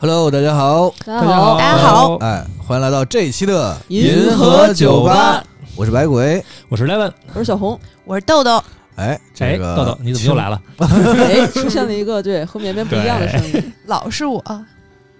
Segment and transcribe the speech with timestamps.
[0.00, 5.42] Hello，大家好，大家好，大家好，哎，欢迎来到这一期的银河酒吧。
[5.76, 8.62] 我是白鬼，我是 Levin，我是小红，我是豆豆。
[8.96, 10.60] 哎，这个豆豆，你怎么又来了？
[10.78, 14.42] 哎，出现了一个对和绵绵不一样的声音，老是我，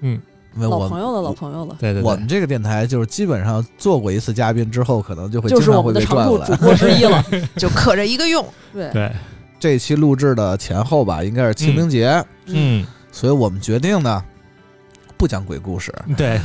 [0.01, 0.21] 嗯，
[0.59, 1.77] 老朋友了，老朋友了。
[1.79, 7.25] 对对，我们这个电台就是基本上做过一次嘉宾之后，可能就会就是我们的常驻主播之一了，
[7.57, 8.45] 就可着一个用。
[8.73, 8.91] 对。
[8.91, 9.11] 对，
[9.59, 14.23] 这一期录制的前后吧，应该是清明节，嗯，所以我们决定呢。
[15.17, 16.41] 不讲鬼故事，对，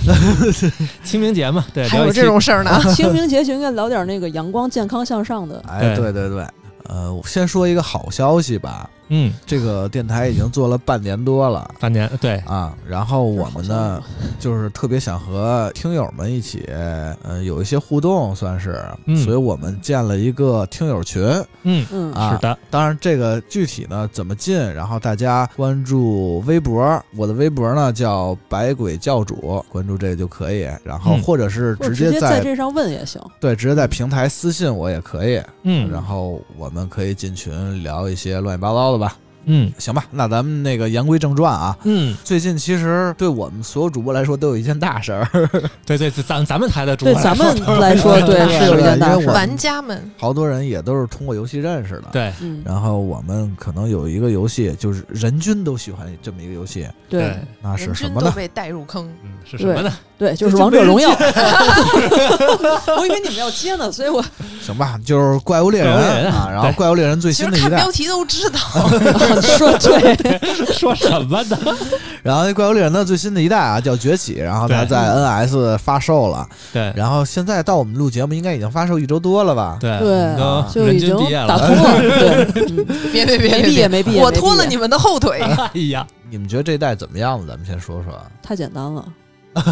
[1.03, 2.81] 清明节嘛，对，还有这种事儿呢。
[2.93, 5.61] 清明节就应该聊点那个阳光、健康、向上的。
[5.67, 6.45] 哎，对对对，
[6.87, 8.89] 呃，我先说一个好消息吧。
[9.09, 12.37] 嗯，这个电台已经做了半年多了，半年对。
[12.45, 14.01] 啊，然后我们呢，
[14.39, 18.83] 就是特别想和听友们一起，呃，有一些互动，算是，
[19.23, 21.23] 所以我们建了一个听友群，
[21.63, 39.15] 嗯嗯，啊，是的，当然这个具体呢怎么进，然后大家关注微博，我的微博呢叫百鬼教主，关注这个就可以，然后或者是直接在这上问也行，对，直接在平台私信我也可以，嗯，然后我们可以进群聊一些乱七八糟的吧。
[39.45, 41.75] 嗯，行吧，那咱们那个言归正传啊。
[41.83, 45.27] 嗯，最近其实对我们所有主播来说都有一件大事儿。
[45.87, 49.25] 对对，咱咱们台的主播，对咱们来说，对是有一件大事。
[49.27, 52.09] 玩家们，好多人也都是通过游戏认识的。
[52.11, 52.31] 对，
[52.63, 56.87] 然后我们可能有一个游戏，就是人均都喜欢这么一个游戏。
[57.07, 58.31] 对，那是什么呢？
[58.35, 59.09] 被带入坑。
[59.23, 59.91] 嗯，是什么呢？
[60.19, 61.09] 对，就是王者荣耀。
[62.97, 64.23] 我以为你们要接呢，所以我
[64.61, 65.93] 行吧，就是怪物猎人
[66.31, 66.49] 啊。
[66.51, 68.59] 然后怪物猎人最新的一代，看标题都知道。
[69.41, 71.57] 说对，说什么呢？
[72.23, 76.47] 然后怪物猎人的最新的一代啊，叫崛起，然后它在 NS 发售了。
[76.73, 79.77] 对，然后现在到我们录节目，应该已经发售一周多了吧？
[79.79, 81.15] 对对，就已经
[81.47, 81.99] 打通了。
[82.01, 82.45] 对，
[83.11, 85.39] 别别别，没毕业没毕业，我拖了你们的后腿。
[85.39, 87.39] 哎呀，你们觉得这一代怎么样？
[87.47, 88.13] 咱们先说说。
[88.43, 89.03] 太简单了。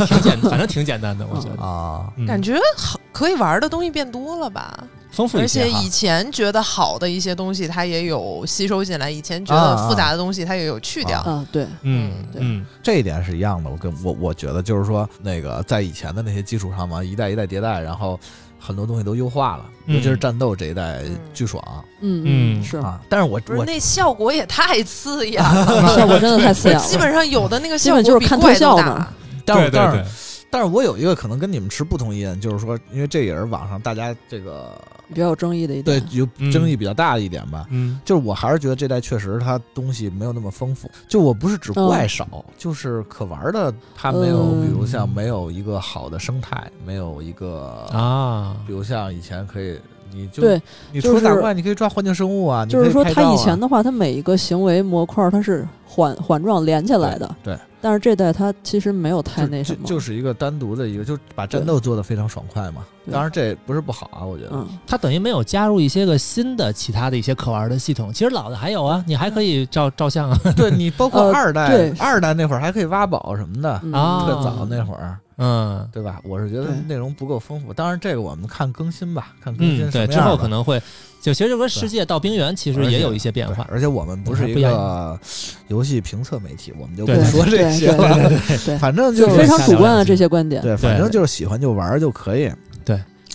[0.07, 11.19] 挺简，反正挺简单的，我觉得啊，感觉好可以玩的东西变多了吧，丰富而且以前觉得好的一些东西，它也有吸收进来；以前觉得复杂的东西，它也有去掉。
[11.21, 12.41] 啊，对，嗯，对，
[12.83, 13.69] 这一点是一样的。
[13.69, 18.19] 我跟我我觉得就是说，那个在以前的那些基础上嘛，一代一代迭代，然后
[18.59, 21.01] 很多东西都优化了，尤其是战斗这一代
[21.33, 21.63] 巨爽。
[22.01, 22.21] 嗯
[22.59, 26.83] 嗯，是啊，但是我不是那效果也太刺眼了， 效果真的太刺眼了。
[26.85, 29.07] 基本上有的那个效果就是看特效的。
[29.47, 30.11] 但是，但是，
[30.51, 37.65] 但是我有一个可能跟你们持不同意见，就是说，因为这也是网上大家这个比较有争议的一点，对，有争议比较大的一点吧。
[37.69, 40.89] 嗯，就是我还是觉得这代确实它东西没有那么丰富。
[41.07, 49.79] 就我不是指怪少，就是可玩的它没有，比如像没有一个好的生态，没有一个啊，比如像以前可以。
[50.09, 50.59] 你就对，
[50.93, 52.65] 你除了打怪，你可以抓环境生物啊。
[52.65, 57.35] 就是说，它以前的话，它每一个行为模块它是环环状连起来的。
[57.43, 57.57] 对。
[57.81, 62.85] 但是这代它其实没有太那什么，就是一个单独的一个，就把战斗做的非常爽快嘛。
[63.11, 64.51] 当然这不是不好啊，我觉得。
[64.53, 64.67] 嗯。
[64.85, 68.13] 它等于没有加入一些个新的其他的一些可玩的系统。
[68.13, 70.37] 其实老的还有啊，你还可以照照相啊。
[70.55, 75.17] 对你包括二代，对二代那会儿还可以挖宝什么的啊，特早那会儿。
[75.39, 76.19] 嗯，对吧？
[76.23, 77.71] 我是觉得内容不够丰富。
[77.71, 79.87] 当然，这个我们看更新吧，看更新。
[79.91, 80.81] 对，之后可能会
[81.21, 83.63] 就其实就跟世界到冰原其实也有一些变化。
[83.69, 85.19] 而且我们不是一个
[85.67, 88.27] 游戏评测媒体，我们就不说这些了。
[88.27, 90.59] 对对， 反正就是非常主观的这些观点。
[90.63, 92.51] 对，反正就是喜欢就玩就可以。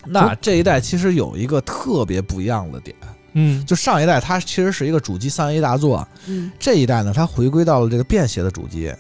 [0.05, 2.97] 对，那这一代其实有一个特别不一样的点。
[3.35, 8.93] 嗯，就上一代它其实是一个主机三 A 大作，嗯，这一代呢，它回归到了这个便携的主机。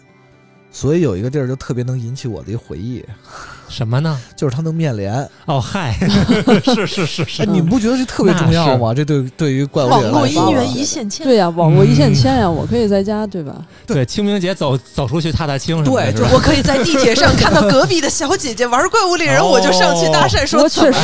[0.71, 3.05] 所以有一个地儿就特别能引起我的一回忆，
[3.69, 4.19] 什么呢？
[4.37, 5.29] 就是它能面连。
[5.47, 5.97] 哦，嗨，
[6.65, 8.93] 是是是是，哎，你们不觉得这特别重要吗？
[8.95, 11.27] 这对对于怪物猎人网络姻缘一线牵。
[11.27, 13.55] 对呀，网络一线牵呀，我可以在家，对吧？
[13.87, 15.83] 对，清明节走走出去踏踏青。
[15.85, 20.69] 对，就我可以在地铁上看到隔壁的小姐姐玩怪物猎人， 我就上去搭讪说。
[20.69, 21.01] 确实，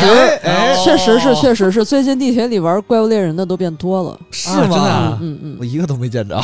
[0.84, 5.19] 确实是，确实是，最近地铁里玩怪物猎人的都变多了，是吗？
[5.20, 6.38] 嗯嗯，我一个都没见着。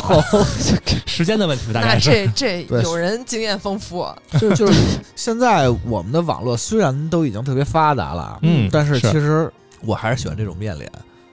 [1.05, 4.05] 时间的问题，大概那这这有人经验丰富。
[4.39, 4.79] 就就是
[5.15, 10.89] 现在我们的网络虽然都已经特别发达了，嗯，但是其实我还是喜欢这种面脸。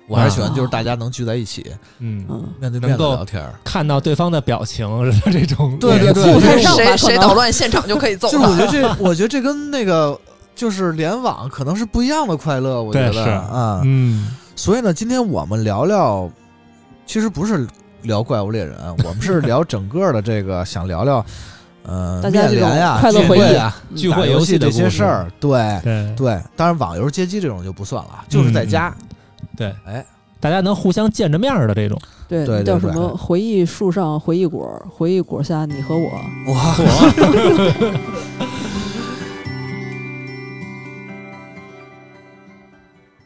[0.08, 1.64] 我还是喜欢就是大家能聚在一起，
[2.00, 3.42] 嗯，嗯，面对面的聊天。
[3.64, 4.86] 看到对方的表情，
[5.24, 8.56] 这种对对对谁谁捣乱，现场就可以揍就是我。
[8.56, 10.18] 觉得这，我觉得这跟那个
[10.54, 13.80] 就是联网可能是不一样的快乐，我觉得是啊。
[13.84, 16.28] 嗯所以呢，今天我们聊聊，
[17.06, 17.66] 其实不是
[18.02, 21.24] 聊怪物猎人，我们是聊整个的这个，想聊聊，
[21.84, 26.40] 呃，面联呀、快乐回忆聚会啊、嗯聚会打游这戏的故些事儿，对对对。
[26.56, 28.94] 当然，网游街机这种就不算了，就是在家。
[29.56, 30.04] 对，哎，
[30.40, 36.08] 大家能互相见着面儿的这种，对，对对叫什对么回忆树上回忆果，回忆果下你和我。
[36.52, 36.74] 哇，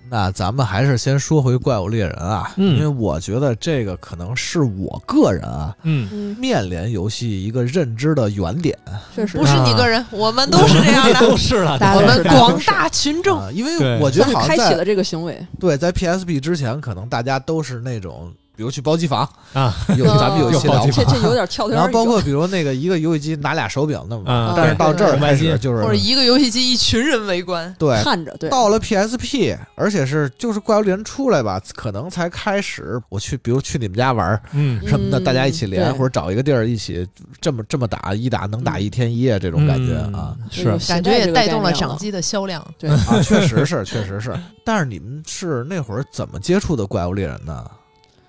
[0.08, 8.76] 那咱们还是先说回怪物猎人啊，嗯因为我觉得这个可能是我个人啊嗯，嗯，面临游戏一个认知的原点。
[9.14, 11.20] 确实不是你个人，我们都是这样的。
[11.20, 15.44] 都是了， 我们广大群众，啊，因为我觉得好像在开启了这个行为。
[15.58, 28.02] 对在 PSP 之前，可能大家都是那种，比如去包机房啊，有咱们有一些聊这这有点跳得有点然后包括比如那个一个游戏机拿俩手柄那么但是到这儿开始就是或者一个游戏机一群人围观，对。
[28.02, 37.06] 看着，对，到了 PSP，而且是就是怪物猎人出来吧，可能才开始我去，比如去你们家玩儿嗯什么的，嗯大家一起连，对或者找一个地儿一起
[37.40, 42.64] 这么这么打，一打能打一天一夜这种感觉啊嗯是感觉也带动了掌机的销量。
[42.78, 44.34] 对，啊，确实 是，确实是。
[44.64, 47.64] 但是你们是那会儿怎么接触的怪物猎人呢？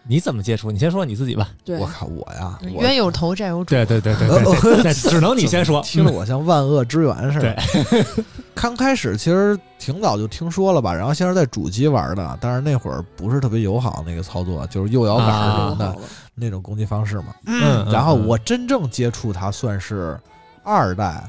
[0.07, 0.71] 你怎么接触？
[0.71, 1.49] 你先说你自己吧。
[1.65, 5.81] 对我，靠，我呀，我冤有头债有主，对对对对呃对 对，只能你先说。
[5.81, 7.55] 听着我像万恶之源似的。
[7.89, 8.05] 对，
[8.55, 15.95] 刚开始其实挺早就听说了吧，然后先是在主机玩的，但是那会儿不是特别友好那个操作，就是右摇杆啊什么的、
[16.35, 17.35] 那种攻击方式嘛。
[17.45, 20.17] 嗯，嗯然后嗯我真正接触它算是
[20.63, 21.21] 二代，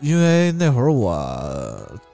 [0.00, 1.14] 因为那会儿我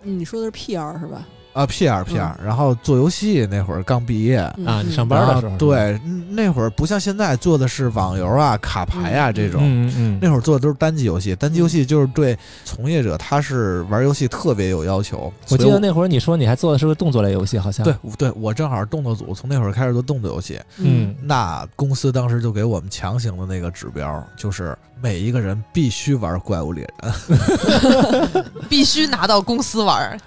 [0.03, 1.27] 嗯你说的是 PR 是吧？
[1.53, 4.39] 啊，PR PR，，然后做游戏那会儿刚毕业。
[4.57, 15.33] 嗯啊，你上嗯班的时候对，嗯那会儿不像现在做的是网游啊、卡牌啊嗯这种，嗯嗯那会儿做的都是单机游戏，单机游戏就是对从业者他是玩游戏特别有要求。
[15.49, 20.61] 我记得那会儿你说你还做的是个动作类游戏，好像对对，我正好是动作组，从那会儿开始做动作游戏。
[20.79, 30.19] 嗯那公司当时就给我们强行的那个指标，就是每一个人必须玩怪物猎人， 必须拿到公司玩。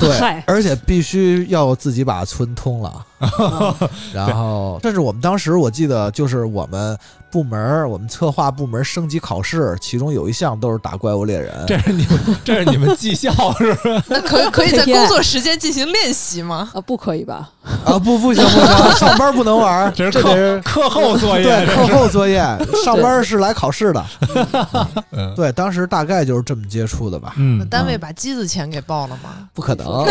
[0.00, 0.10] 对，
[0.46, 3.06] 而且必须要自己把村通了。
[3.22, 3.74] 啊
[4.12, 6.96] 然后，这是我们当时我记得，就是我们
[7.30, 11.64] 部门，我们策划部门升级考试，其中有一项都是打怪物猎人。
[11.66, 14.02] 这是你们这是你们绩效是吧？
[14.08, 16.70] 那可以可以在工作时间进行练习吗？
[16.74, 17.50] 啊，不可以吧？
[17.84, 22.42] 啊，不不行不行，上班不能玩，这是课课后作业，对课后作业，
[22.84, 24.04] 上班是来考试的。
[25.12, 27.32] 嗯对，当时大概就是这么接触的吧。
[27.36, 29.48] 那嗯单位把机子钱给报了吗？
[29.54, 30.04] 不可能，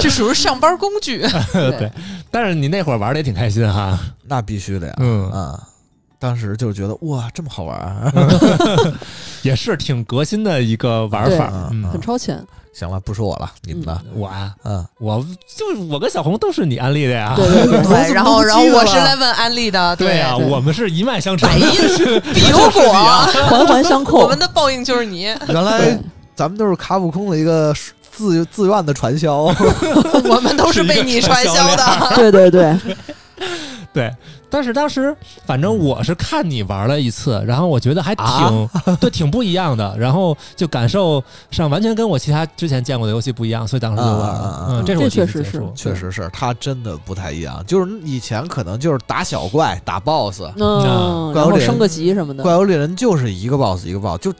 [0.00, 1.24] 这属于上班工具。
[1.78, 1.90] 对，
[2.30, 4.94] 但是你那会儿玩的也挺开心哈，那必须的呀。
[4.98, 5.30] 嗯。
[5.30, 5.60] 啊，
[6.18, 8.12] 当时就觉得哇，这么好玩儿。
[9.42, 11.50] 也是挺革新的一个玩法。
[11.90, 12.44] 很超前。
[12.72, 14.00] 行了，不说我了，你们呢？
[14.14, 20.46] 我啊，嗯，我就我跟小红都是你安利的呀，对对对，对， 然后然后我是来问安利的，对呀，对。
[20.46, 21.46] 我们是一脉相承。
[21.50, 21.70] 百，因
[22.32, 22.92] 必有果，
[23.50, 24.20] 环环相扣。
[24.20, 25.24] 我们的报应就是你。
[25.48, 25.98] 原来
[26.34, 27.74] 咱们都是卡普空的一个
[28.12, 29.44] 自自愿的传销。
[30.28, 32.14] 我们都是被你传销的。
[32.14, 32.78] 对对对，
[33.92, 34.10] 对。
[34.50, 35.16] 但是当时
[35.46, 38.68] 反正我是看你玩了一次，然后我觉得还挺、啊
[39.00, 44.66] 对，挺不一样的，然后就感受上完全跟我其他之前见过的游戏不一样，所以当时就玩了。
[44.68, 47.64] 嗯，这是我这确实是确实是，它真的不太一样。
[47.66, 52.42] 就是以前可能就是打小怪、打 BOSS，嗯，怪物猎人升个级什么的。
[52.42, 54.34] 怪物猎人就是一个 BOSS 一个 BOSS，就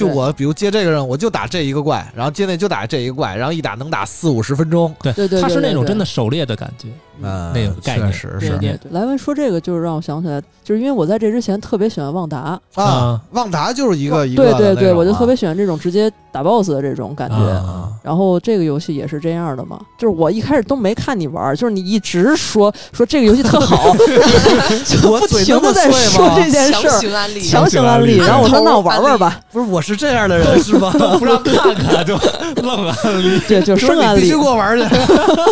[0.00, 4.94] 就我比如接这个任务，我就打这一个怪，然后接那就打这一个怪，然后一打能打四五十分钟。
[5.02, 6.88] 对对对它是那种真的狩猎的感觉。
[7.22, 13.20] 嗯，那个概念确实是对对对，莱文说这个就是让我想起来，就是因为我在这之前特别喜欢旺达，啊啊。
[13.32, 17.36] 旺达就是一个一个对对对，我就特别喜欢这种直接打 BOSS 的这种感觉。
[17.36, 23.92] 啊然后这个游戏也是这样的嘛，就是我一开始都没看你玩，就是你一直说说这个游戏特好，
[24.88, 28.18] 就不我嘴那么停的在说这件事强儿，行安利，强行安利。
[28.18, 30.90] 强行安利然后我说那我玩玩吧，不是我是这样的人是吧？
[31.18, 32.16] 不让 看看 就
[32.62, 34.38] 愣安利对，就生安利说你必须给。
[34.40, 34.84] 我玩去。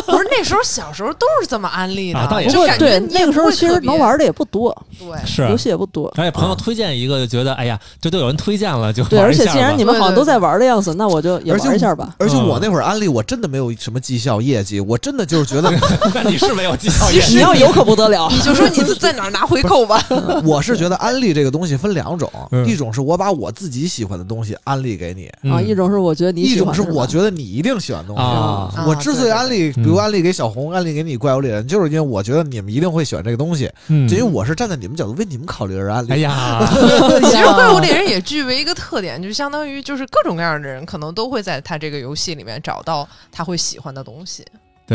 [0.06, 5.08] 不是那时候小时候都是这么安利的，啊倒也是对那个时候其实能玩的也不多，对。
[5.26, 6.12] 是游戏也不多。
[6.16, 12.14] 而且朋友推荐一个，就觉得哎呀，这都有人推荐了，就对，而且玩一下吧既然你们好像都在玩的样子，那我就也玩一下吧。
[12.18, 15.70] 而且嗯我那会儿安利，我真的没有什么绩效业绩，我真的就是觉得，
[16.28, 18.28] 你是没有绩效业绩你要有可不得了。
[18.30, 20.02] 你就说你在哪儿拿回扣吧。
[20.44, 28.22] 我是觉得安利这个东西分两种，嗯一种是我把我自己喜欢的东西安利给你，啊，一种是我觉得你一种喜欢的吧是我觉得你一定喜欢东西。
[28.22, 36.10] 啊我之所以安利，嗯比如安利给小红，安利给你怪物猎就是因为我觉得你们一定会选这个东西，嗯因为我是站在你们角度为你们考虑而安利。
[36.12, 36.60] 哎呀
[37.22, 44.44] 其实怪物猎人也具备一个特点，就相当于就是各种各样的人可能都会在他这个游戏里面找到他会喜欢的东西。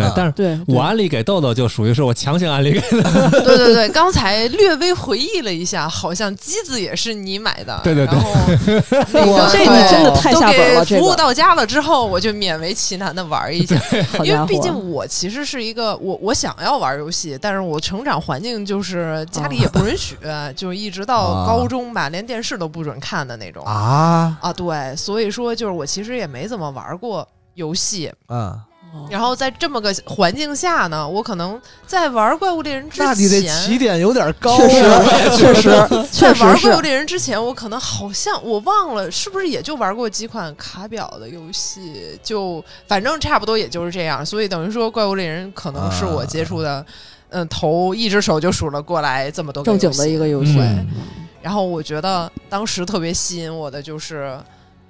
[0.02, 7.80] 啊，对但是对，我安利给豆豆就属于是我强行安利给 对对对，刚才略微回忆了一下，好像机子也是你买的。
[7.84, 8.16] 对对对。
[8.16, 8.32] 然后
[9.14, 13.80] 那个这你真的太都下本了，服务到家了之后，我就勉为其难的玩一下。
[14.24, 20.18] 因为毕竟我其实是一个我我想要玩游戏，但是我成长环境就是家里也不允许，
[20.56, 21.44] 就一直到啊。
[21.48, 23.64] 高中吧，连电视都不准看的那种。
[23.66, 24.52] 啊，啊。
[24.54, 28.58] 对，所以说就是我其实也没怎么玩过游戏，嗯，
[29.10, 35.04] 然后在这么个环境下呢，我可能在玩怪物猎人之前，那你这起点有点高确实啊。
[35.36, 44.26] 确实 在确实是玩怪物猎人之前，我可能好像我忘了是不是也就玩过几款卡表的游戏，就反正差不多也就是这样。
[44.26, 46.86] 所以等于说怪物猎人可能是我接触的，
[47.30, 50.58] 嗯、头一只手就数了过来这么多个正经的一个游戏。
[50.60, 50.88] 嗯
[51.44, 54.40] 然后我觉得当时特别吸引我的就是，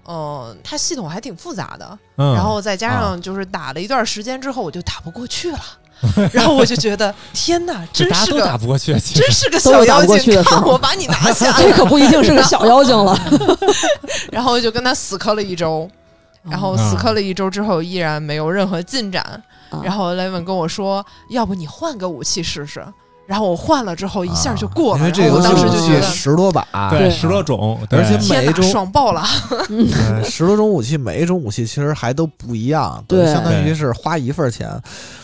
[0.07, 5.59] 嗯、它系统还挺复杂的，嗯，然后再加上就是打了一段时间之后，我就打不过去了，
[6.33, 11.51] 然后我就觉得天哪，大家都真是个打不过去，真是个小妖精，看我把你拿 下。
[11.53, 13.17] 这可不一定是个小妖精了。
[14.31, 15.89] 然后我就跟他死磕了一周，
[16.43, 19.21] 然后死磕了一周之后依然没有任何进展。
[19.23, 22.85] 啊然后雷文跟我说：“要不你换个武器试试。”
[23.25, 29.23] 然后我换了之后一下就过了，因为这然后我游戏武器当时就觉得十多把，对对十多种，而且每一种爽爆了！
[30.09, 34.69] 呃十多种武器，每一种武器其实还都不一样，对相当于是花一份钱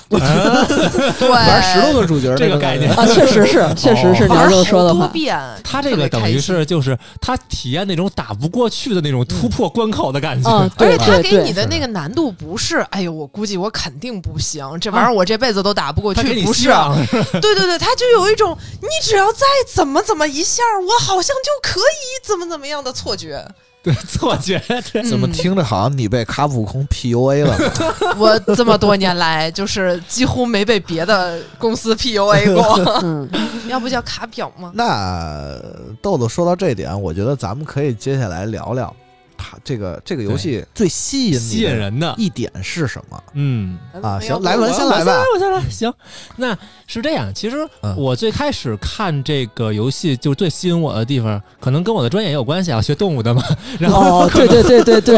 [1.20, 5.40] 对，玩石头的主角，这个概念啊，确实是，确实是你要玩好这么说的话，多变。
[5.64, 16.70] 他这个等于是就是他体验那种打不过去的那种突破关口的感觉，嗯，而且对对对他给你，的那个难度不是，哎呦，我估计我肯定不行，这玩意儿我这辈子都打不过去，不是？
[16.72, 16.96] 啊
[17.34, 23.46] 对对对，他就有一种你只要再怎么怎么一下，我好像就可以怎么怎么样的错觉。
[23.82, 27.72] 对错觉，对怎么听着好像你被卡普空 PUA 了呢？
[28.20, 33.30] 我这么多年来，就是几乎没被别的公司 PUA 过，嗯，
[33.70, 34.72] 要不叫卡表吗？
[34.74, 35.58] 那
[36.02, 38.94] 豆豆说到这点，我觉得咱们可以接下来聊聊
[39.40, 43.78] 它这个这个游戏最吸引吸引人的，一点是什么嗯。
[44.02, 44.20] 啊？
[44.20, 45.24] 行，来文先来吧。
[45.34, 45.92] 我先来，行。
[46.36, 46.56] 那
[46.86, 53.42] 是这样，其实嗯我最开始看这个游戏，就最吸引我的地方，可能跟我的专业也有关系啊，学动物的嘛。
[53.80, 55.18] 然后哦，对对对对对，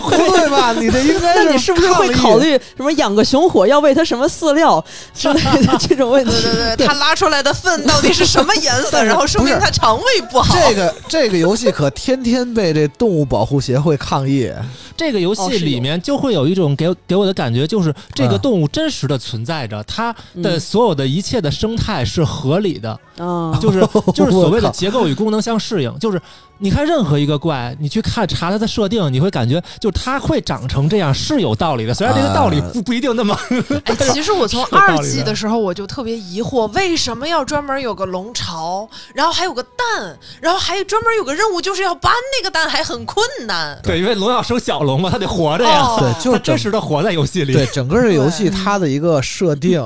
[0.00, 0.72] 不对 吧？
[0.72, 4.82] 你这应该那你是不是会考虑什么养个熊火要喂它什么饲料
[5.14, 6.52] 之类的这种问题对？
[6.52, 9.02] 对对，它拉出来的粪到底是什么颜色？
[9.02, 10.56] 然后说明它肠胃不好。
[10.58, 14.50] 这个这个游戏可天天被这动物保护协会抗议。
[14.96, 18.40] 这个游戏里面就会有一种给给我的感觉，就是这个嗯。
[18.40, 20.60] 动物真实的存在着，它的嗯。
[20.60, 23.80] 所有的一切的生态是合理的，嗯，就是
[24.14, 25.98] 就是所谓的 结构与功能相适应。
[25.98, 26.20] 就是
[26.62, 33.36] 你看任何一个怪，你去看查它的设定，你会感觉就它会长成这样是有道理的，虽然这个道理啊不不一定那么
[33.86, 43.76] 哎，其实我从二季的时候我就特别疑惑，为什么要专门有个龙巢，然后还有个蛋，然后还专门有个任务，就是要搬那个蛋，还很困难。
[43.82, 45.80] 对，因为龙要生小龙嘛，它得活着呀。
[45.82, 47.52] 哦对，就是真实的活在游戏里。
[47.52, 49.82] 对整个这游戏它的一个设定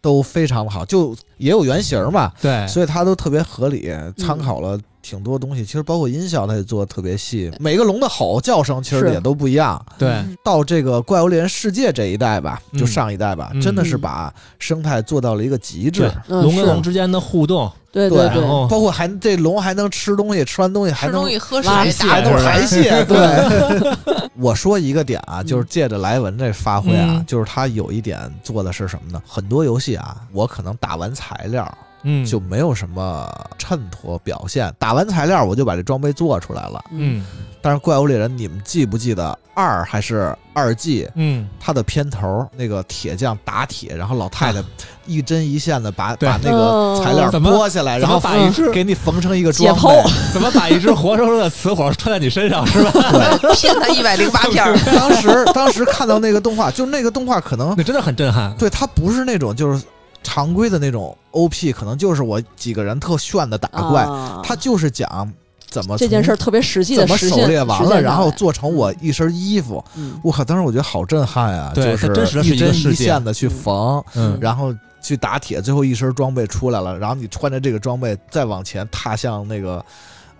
[0.00, 5.64] 都非常好，就也有原型嘛，对所以它都特别合理，参考了挺多东西。
[5.64, 9.80] 其实包括音效，它也做的特别细，每个龙的吼叫声其实也都不一样。
[9.98, 23.04] 对嗯到这个怪物猎人世界这一代吧，嗯就上一代吧，嗯真的是把生态做到了一个极致。，嗯龙跟龙之间的互动，对对对然后包括还这龙还能吃东西，吃完东西还能还能排 泄。
[23.04, 23.96] 对，
[24.36, 29.22] 我说一个点啊，就是借着莱文这发挥啊，嗯就是他有一点做的是什么呢？
[29.26, 31.62] 很多游戏啊，我可能打完材料
[32.04, 36.82] 嗯，就没有什么衬托表现，打完材料我就把这装备做出来了。
[36.92, 37.24] 嗯
[37.60, 41.08] 但是怪物猎人，你们记不记得二还是二季？
[41.14, 44.62] 嗯，它的片头那个铁匠打铁，然后老太太
[45.06, 50.04] 一针一线的把对把那个材料剥下来，然后把一只给你缝成一个装备。
[50.30, 52.92] 怎么把一只活生生的雌火穿在你身上是吧？
[53.56, 54.62] 骗他一百零八片。
[54.94, 58.54] 当时当时看到那个动画，就那个动画可能那真的很震撼。
[58.58, 59.82] 对它不是那种就是
[60.24, 65.32] 常规的那种 OP，可能就是我几个人特炫的打怪，啊它就是讲
[65.68, 69.84] 怎么这件事特别实际怎么的实现，狩猎完了，然后做成我一身衣服。
[69.94, 70.42] 嗯我靠！
[70.42, 79.84] 当时我觉得好震撼呀，对就它真实的是一针一线的去缝，嗯然后去打铁，最后一身装备出来了，然后你穿着这个装备再往前踏向那个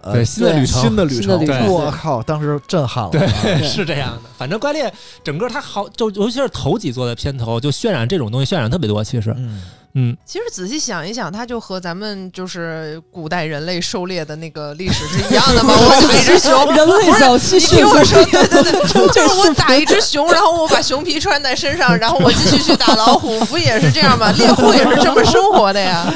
[0.05, 3.11] 呃对新的旅程新的旅程，新的旅程我靠，当时震撼了。
[3.11, 4.21] 对啊是这样的。
[4.37, 4.93] 反正怪猎
[5.23, 9.03] 整个它好，就尤其是头几座的片头，就渲染这种东西渲染特别多。
[9.03, 9.63] 其实，嗯，
[9.97, 15.73] 嗯，其实仔细想一想，它就和咱们就是古代人类狩猎的那个历史是一样的嘛。
[15.79, 24.33] 我打一只熊，人类早期你驯服听我说，对对对，就是我打一只熊，然后我把熊皮穿在身上，然后我继续去打老虎，不也是这样吗？
[24.33, 26.13] 猎户也是这么生活的呀，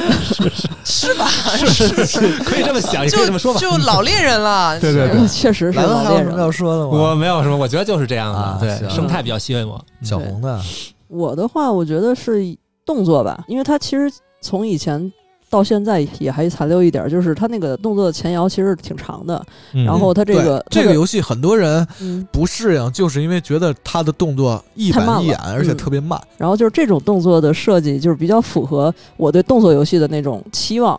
[0.84, 1.28] 是吧？
[1.56, 3.60] 是是 可以这么想，也可以就这么说吧。
[3.60, 6.38] 就老猎人了，对对对嗯确实是老猎人还有什么。
[6.40, 6.90] 要说的吗？
[6.90, 8.38] 我没有什么，我觉得就是这样的。
[8.40, 9.80] 啊对，生态比较吸引我。
[10.02, 10.60] 小红的，
[11.06, 12.42] 我的话，我觉得是
[12.88, 15.12] 动作吧，因为它其实从以前
[15.50, 19.84] 到现在也还残留一点儿，就是它那个动作的前摇其实挺长的，嗯。
[19.84, 25.76] 然后它这个这个游戏很多人嗯，不适应，就是因为觉得它的动作一板一眼，而且嗯。
[25.76, 26.18] 特别慢。
[26.38, 30.94] 然后就是这种动作的设计，就是比较符合我对动作游戏的那种期望，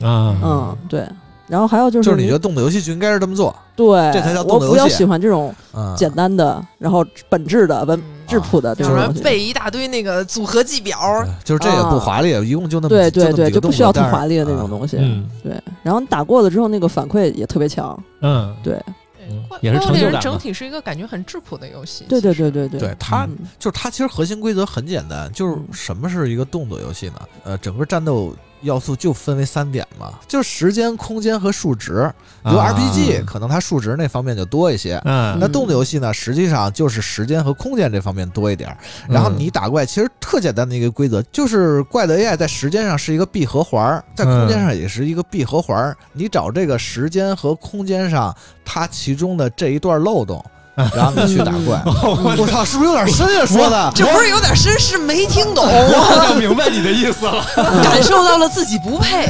[0.00, 1.06] 啊，嗯，对。
[1.46, 9.22] 然后还有就是就是你觉得动作游戏就应该是这么做，对，这才叫动我作游戏比较喜欢这种嗯，简单的，然后本质的、文嗯质朴的这就是种东西。
[9.22, 14.96] 背一大堆那个组合技表，就是这也不华丽，一共就那么对对对，就不需要动作特华丽的那种东西。
[15.00, 17.98] 嗯对，然后你打过了之后，那个反馈也特别强。
[18.20, 18.80] 嗯，对，
[19.28, 22.04] 嗯怪也是怪物猎人成就感整体是一个感觉很质朴的游戏。
[22.08, 27.20] 对对对对对，对它嗯就是它其实核心规则很简单，就是嗯什么是一个动作游戏呢？
[27.44, 32.12] 呃，整个战斗要素就分为三点嘛，就是时间、空间和数值。
[32.42, 35.00] 比如啊 RPG 可能它数值那方面就多一些。
[35.04, 38.76] 嗯那动作游戏呢，实际上就是时间和空间这方面多一点儿。
[39.08, 45.96] 然后你打怪，其实特简单的一个规则，就是怪的 AI 在时间上是一个闭合环儿，在空间上也是一个闭合环儿。
[46.12, 50.44] 你找这个时间和空间上它其中的这一段漏洞，
[50.94, 51.80] 然后你去打怪。
[51.86, 53.46] 我操， 是不是有点深呀？
[53.46, 57.44] 说的，这不是有点深，是没听懂，我好像明白你的意思了。
[57.82, 59.26] 感受到了自己不配。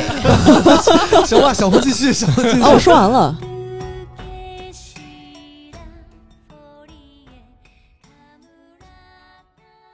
[1.27, 2.63] 行吧，小红继续，小红继续。
[2.63, 3.37] 哦，我说完了。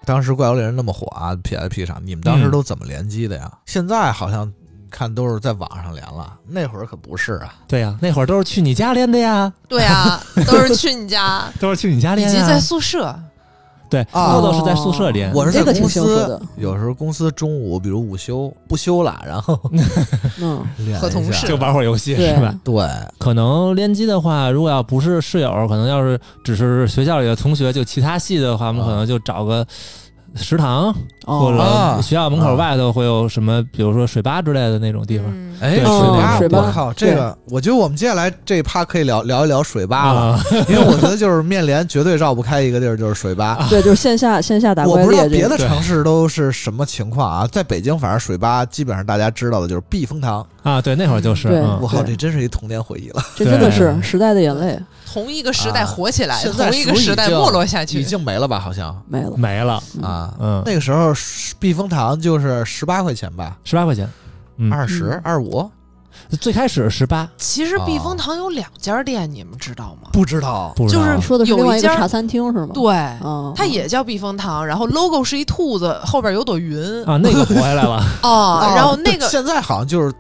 [0.07, 3.49] 当时怪物猎人那么火啊，PSP 上，你们当时嗯都怎么联机的呀？
[3.67, 4.51] 现在好像
[4.91, 7.55] 看都是在网上连了，那会儿可不是啊。
[7.69, 12.37] 对呀，那会儿都是去你家连的呀，对啊， 都是去你家，都是去你家连呀。
[12.37, 13.19] 以及在宿舍。
[13.89, 15.33] 对，啊豆豆是在宿舍连。
[15.35, 19.59] 我是在这个挺公司，有时候公司中午比如午休不休了，然后
[20.41, 20.65] 嗯，
[21.01, 22.55] 和同事就玩会儿游戏是吧？
[22.63, 22.87] 对，
[23.19, 29.67] 可能联机的话，如果要不是室友，可能要是只是学校里的同学，就其他系的话，我们啊可能就找个
[30.35, 30.93] 食堂，
[31.25, 35.27] 或哦，者学校门口外头会有什么，比如说水吧之类的那种地方。
[35.29, 35.51] 嗯。
[35.61, 36.59] 哎，对水哦吧，水吧。
[36.67, 40.41] 我靠，这个我觉得我们接下来这一趴可以聊聊一聊水吧了，啊，
[40.71, 43.67] 因为我觉得就是面联绝对绕不开一个地儿，就是水吧。
[43.69, 45.29] 对，就是线下线下打我不知道。
[45.29, 51.79] 别的城市都是什么情况啊，在北京反正水吧基本上大家知道的就是避风塘，啊，对，那会儿就是，嗯。
[51.83, 53.23] 我靠，这真是一童年回忆了。
[53.37, 54.81] 这真的是时代的眼泪，
[55.13, 58.01] 同一个时代啊火起来，同一个时代没落下去。
[58.01, 58.05] 已。
[58.05, 58.61] 经没了吧？
[58.61, 58.97] 好像。
[59.09, 59.37] 没了。
[59.37, 61.13] 没了，嗯啊，嗯，那个时候
[61.59, 64.09] 避风塘就是十八块钱吧，十八块钱，
[64.59, 65.21] 嗯，二十嗯。
[65.25, 65.69] 二五，
[66.41, 70.11] 最开始十八，其实避风塘有两家店，你们知道吗？
[70.13, 70.73] 不知道。
[70.77, 71.05] 不知道。
[71.05, 72.69] 就是说的是有一家另外一个茶餐厅是吗？
[72.73, 72.95] 对，
[73.25, 76.81] 嗯，它也叫避风塘，然后 logo 是一兔子，后边有朵云。
[77.05, 80.13] 啊，那个活下来了， 啊，然后那个现在好像就是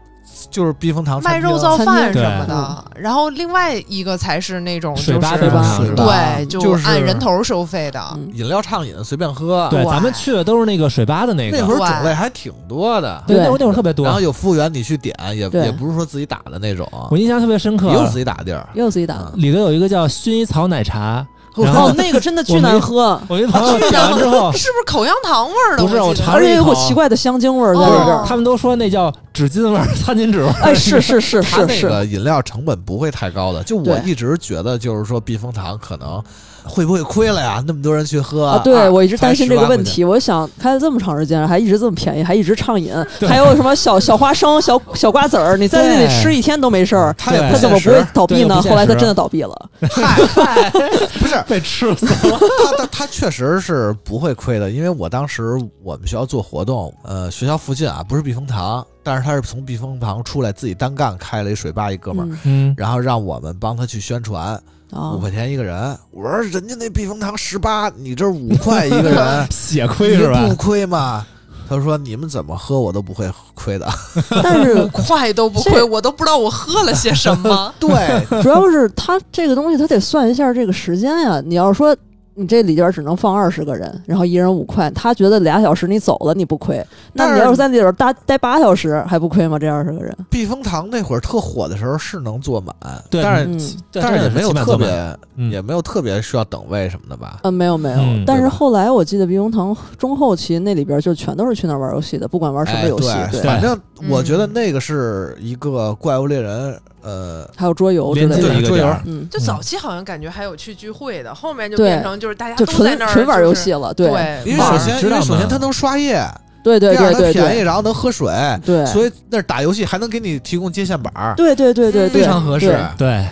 [0.50, 8.00] 就是避风塘卖肉造饭什么的，然后另外一个才是那种水吧就是水吧对，就是按人头收费的。
[8.14, 8.30] 嗯。
[8.32, 14.04] 饮料畅饮随便喝，对，咱们去的都是那个水吧的那个，那会儿种类还挺多的，对，那会儿那会儿特别多。
[14.06, 14.20] 然后。
[14.20, 17.86] 有服务员你去点，也也不是说自己打的那种，我印象特别深刻。
[17.88, 18.68] 也，有自己打的地儿。
[18.74, 19.14] 也有自己打。
[19.14, 19.32] 的。
[19.36, 21.26] 里头有一个叫薰衣草奶茶，
[21.56, 25.82] 哦，那个真的巨难喝，我一朋友点完之后，是不是口香糖味儿的？
[25.82, 28.24] 不是我尝而且有股奇怪的香精味儿在里边哦儿。
[28.26, 30.54] 他们都说那叫纸巾味儿、餐巾纸味儿。
[30.62, 36.22] 哎，是是是它是是，那个饮料成本不会太高的，就我一直觉得就是说避风塘可能
[36.64, 37.62] 会不会亏了呀？
[37.66, 39.70] 那么多人去喝啊，对我一直担心这个问。
[39.70, 40.04] 才18块钱题。
[40.04, 42.92] 我想开了这么长时间，还一直这么便宜，还一直畅饮，
[43.26, 48.60] 还有什么小小花生、小小瓜子儿，你在那里吃一天都没事儿，它也对他怎么不会倒闭呢？
[48.62, 49.70] 后来他真的倒闭了。
[49.90, 50.70] 嗨，
[51.18, 52.38] 不是被吃死了。
[52.38, 64.60] 他他他确实是不会亏的，因为我当时我们学校做活动，呃，学校附近啊不是避风塘，但是他是从避风塘出来自己单干开了一水吧，一哥们儿，然后让我们帮他去宣传，
[64.92, 65.96] 啊五，块钱一个人。
[66.10, 70.54] 我说人家那避风塘十八，你这五块一个人， 血亏是吧不？
[70.56, 71.26] 亏吗？
[71.68, 73.88] 他说你们怎么喝我都不会亏的。
[74.42, 77.72] 但是快都不亏，我都不知道我喝了些什么。
[77.78, 81.40] 对，主要是他这个东西，他得算一下这个时间呀。
[81.46, 81.96] 你要说
[82.40, 84.90] 你这里边只能放二十个人，然后一人五块。
[84.92, 89.58] 他觉得俩小时你走了你不亏，那你要是在里边待待八小时还不亏吗？
[89.58, 92.74] 这二十个人，避风塘那会儿特火的时候是能坐满，
[93.10, 93.60] 对但是嗯，
[93.92, 94.88] 但是也没有特别，
[95.36, 97.40] 嗯也没有特别需要等位什么的吧？
[97.42, 97.98] 嗯，没有没有。
[97.98, 108.62] 嗯但是后来我记得避风塘中后期那里边就全都是去那儿玩游戏的，不管玩什么哎，游戏，对，对，反正我嗯觉得那个是一个怪物猎人，呃，还有桌游之类的。
[108.62, 108.86] 桌游。
[109.06, 114.06] 嗯，就早期好像感觉还有去聚会的，后面就变成就是大家就都在那儿纯纯玩游就是戏了，对
[114.44, 116.22] 因为首先，因为首先它能刷页，
[116.62, 118.32] 对对第二对对它便宜，然后能喝水，
[118.64, 123.24] 对，所以那儿打游戏还能给你提供接线板，对对对对对，非常合适对。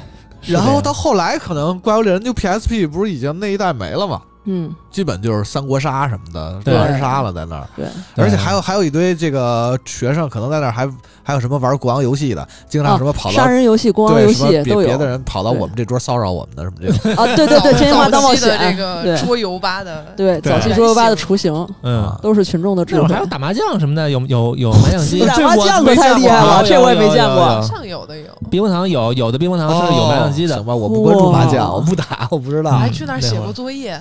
[0.47, 10.91] 然后到后来可能怪物猎人就 PSP 不是已经那一代没了嘛，嗯，基本就是三国杀什么的对乱杀了在那儿，对，而且还有还有一堆这个学生可能在那儿还
[11.23, 23.27] 还有什么玩国王游戏的，经常什么跑到杀人游戏、国王游戏都有别别的人跑到我们这桌骚扰我们的什么这种，啊，对对对， 早真心话大冒险，这个对桌游吧的，对，对早期桌游吧的雏形嗯，都是群众的智慧还有。
[23.27, 25.25] 打麻将什么的，有有有麻将机。
[25.25, 27.63] 打麻将可没见过太厉害了，这我也没见过好。
[27.63, 32.79] 像有的有，避风塘有有的避风塘是有麻将机的哦行，吧，我不关注麻将，我不打，我不知道嗯。
[32.81, 34.01] 还去那儿写过作业。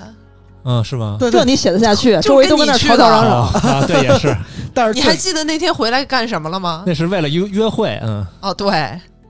[0.70, 1.16] 嗯，是吗？
[1.18, 2.16] 对对，这你写得下去？
[2.16, 3.34] 就周围都跟那吵吵嚷嚷。
[3.44, 4.36] 啊，啊对，也是，
[4.74, 6.84] 但是你还记得那天回来干什么了吗？
[6.86, 8.70] 那是为了约约会，嗯哦，对，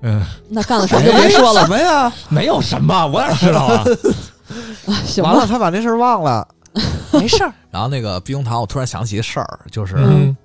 [0.01, 1.67] 嗯，那干了什么就别说什。
[1.67, 2.11] 么呀？
[2.29, 3.83] 没有什么，我哪知道啊？
[5.05, 6.47] 行完了，他把那事儿忘了。
[7.13, 7.51] 没事儿。
[7.71, 10.35] 然后那个避风塘，我突然想起一事儿，就是嗯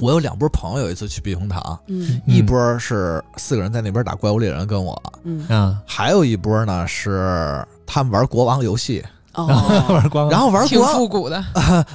[0.00, 9.46] 我有两波朋友，有一次去避风塘，嗯一波是四个人在那边打怪物猎人跟我，嗯，啊，还有一波呢是他们玩国王游戏，哦，
[9.88, 10.96] 玩光，然后玩挺国王。
[10.96, 11.42] 复古的，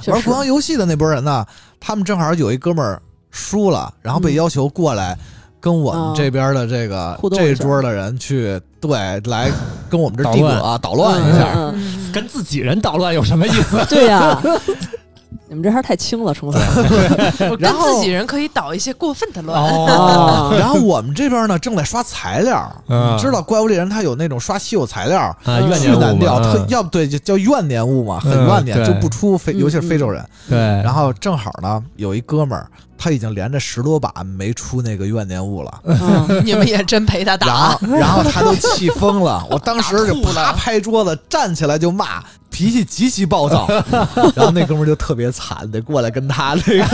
[0.06, 1.44] 玩国王游戏的那波人呢，
[1.78, 5.16] 他们正好有一哥们儿输了，然后被嗯要求过来
[5.60, 8.90] 跟我们哦这边的这个这一桌的人去对
[9.24, 9.50] 来
[9.88, 10.60] 跟我们这捣地乱。
[10.60, 11.52] 啊捣乱一下。
[11.56, 12.10] 嗯。
[12.12, 13.76] 跟自己人捣乱有什么意思？
[13.78, 14.42] 嗯对呀，
[15.48, 16.60] 你们这还是太轻了，成分。
[17.50, 19.62] 我跟然后自己人可以捣一些过分的乱。
[20.58, 30.24] 然后我们这边呢正在刷材料，嗯你知道怪物猎人他有那种刷稀有材料，啊，嗯怨念难掉，特要不对就叫怨念物嘛，很嗯怨念，对就不出非，嗯尤其是非洲人。
[30.48, 32.66] 对，然后正好呢，有一哥们儿，
[32.98, 43.66] 他已经连着十多把没出那个怨念物了，嗯你们也真陪他然打后， 然后他都气疯了， 我当时就啪拍桌子，站起来就骂，脾气极其暴躁。
[44.34, 46.84] 然后那哥们儿就特别惨，得过来跟他那个，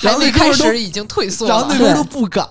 [0.00, 1.78] 然还没开后那哥们儿都始已经退缩了然后那。
[1.78, 2.46] 哥们儿都不敢，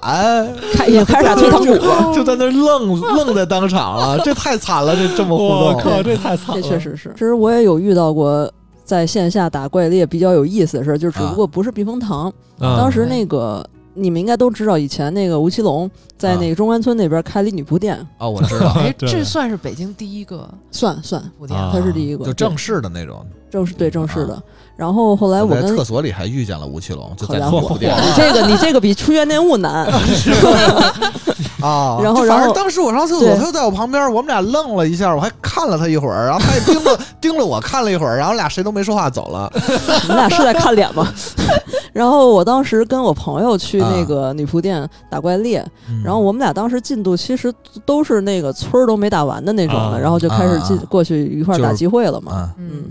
[0.73, 2.13] 开已经开始打退堂鼓了。
[2.13, 5.63] 就在那愣愣在当场了，这太惨了，这这么互动。
[5.67, 7.11] 我靠，这太惨了，这确实是。
[7.13, 8.51] 其实我也有遇到过
[8.91, 12.27] 在线下打怪猎比较有意思的事儿，就只不过不是避风塘。
[12.59, 12.75] 嗯。
[12.77, 23.25] 当时那个你们应该都知道，以前那个吴奇隆在那个中关村那边开了一女仆店，啊，我知道， 哎，这算是北京第一个算算，他是第一个，就正式的那种。
[23.49, 24.43] 正式对正式啊的。
[24.81, 29.85] 然后后来我跟在厕所里还遇见了吴奇隆，就在好家伙那酒店你这个你这个比出怨念物难。
[31.61, 31.99] 啊。
[32.01, 39.47] 然后然后当时我上厕所，他就在我旁边，我们俩愣了一下，我还看了他一会儿，然后他也盯着 盯着我看了一会儿，然后俩谁都没说话走了。
[40.01, 41.07] 你们俩是在看脸吗？
[41.93, 47.53] 然后我当时跟我朋友去那个女仆店打怪猎，嗯然后我们俩当时进度其实
[47.85, 52.49] 都是那个村儿都没打完的那种啊的，然后就开始进啊过去一块儿打就是机会了嘛。
[52.57, 52.85] 嗯，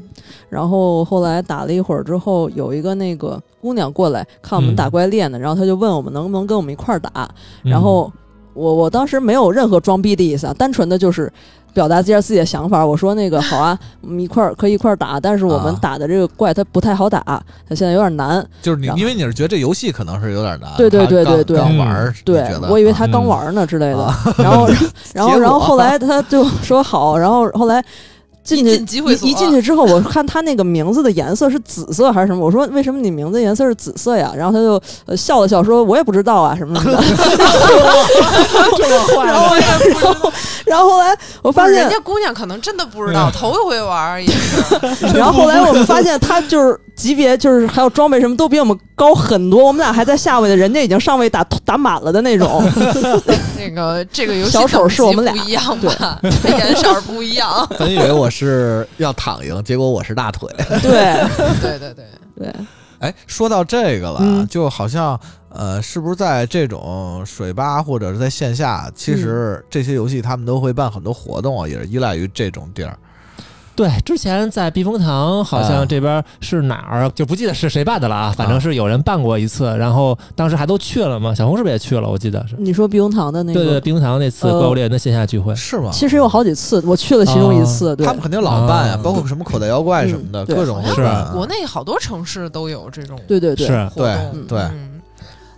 [0.50, 7.28] 然后后来打了一会儿之后，有一个那个姑娘过来看我们打怪猎呢，然后她就问我们能不能跟我们一块儿打，
[7.64, 8.12] 嗯然后
[8.52, 11.32] 我我当时没有任何装逼的意思啊，单纯的就是
[11.72, 12.84] 表达一下自己的想法。
[12.84, 17.22] 我说那个好啊， 我们一块儿可以一块儿打，但是我们啊打的这个怪它不太好打，
[17.68, 18.44] 它现在有点难。
[18.60, 24.66] 就是你因为你是觉得这游戏可能是有点难，对对对对对刚玩儿，你对，我以为他嗯刚玩呢之类的，啊然后
[25.14, 27.82] 然后然后后来他就说好，然后后来。
[28.42, 32.44] 进去一进机会所一进去之后，我看他那个名字的颜色是紫色还是什么？
[32.44, 34.32] 我说为什么你名字颜色是紫色呀？
[34.36, 37.02] 然后他就呃笑了笑说：“我也不知道啊，什么什么的。
[38.76, 40.32] ”这么坏然后然后
[40.66, 44.64] 然后后来我发现人家姑娘可能真的不知道，头一回玩儿也是。
[45.16, 49.64] 然后后来我们发现他就是级别，就是还有装备什么都比我们高很多。
[49.64, 52.62] 我们俩还在下位的，人家已经上位打打满了的那种。
[53.58, 56.20] 那个这个游戏小丑是我们俩不一样吧？
[56.44, 57.66] 颜色儿不一样。
[57.78, 60.48] 本以为我是要躺赢，结果我是大腿。
[60.82, 61.14] 对
[61.60, 62.04] 对对对，
[62.38, 62.54] 对，
[63.00, 72.96] 哎，说到这个了，嗯就好像呃，是不是在这种水吧或者是在线下，其实这些游戏他们都会办很多活动啊，也是依赖于这种地儿。
[73.80, 82.06] 对，之前在避风塘好啊像这边是哪儿，就不记得是谁办的了啊，反正是有人办过一次，然后当时还都去了嘛，小红是不是也去了？
[82.06, 82.54] 我记得是。
[82.58, 84.58] 你说避风塘的那个，对对，避风塘那次呃。
[84.58, 85.90] 怪物猎人的线下聚会，是吗？
[85.92, 88.06] 其实有好几次，我去了其中一次，对。
[88.06, 91.32] 他，们肯定老办呀啊，包括什么口袋妖怪什么的，嗯各种是办。
[91.32, 93.72] 国内好多城市都有这种对对对，是。
[93.96, 94.30] 对活动。
[94.34, 94.58] 嗯对。
[94.58, 94.89] 嗯，对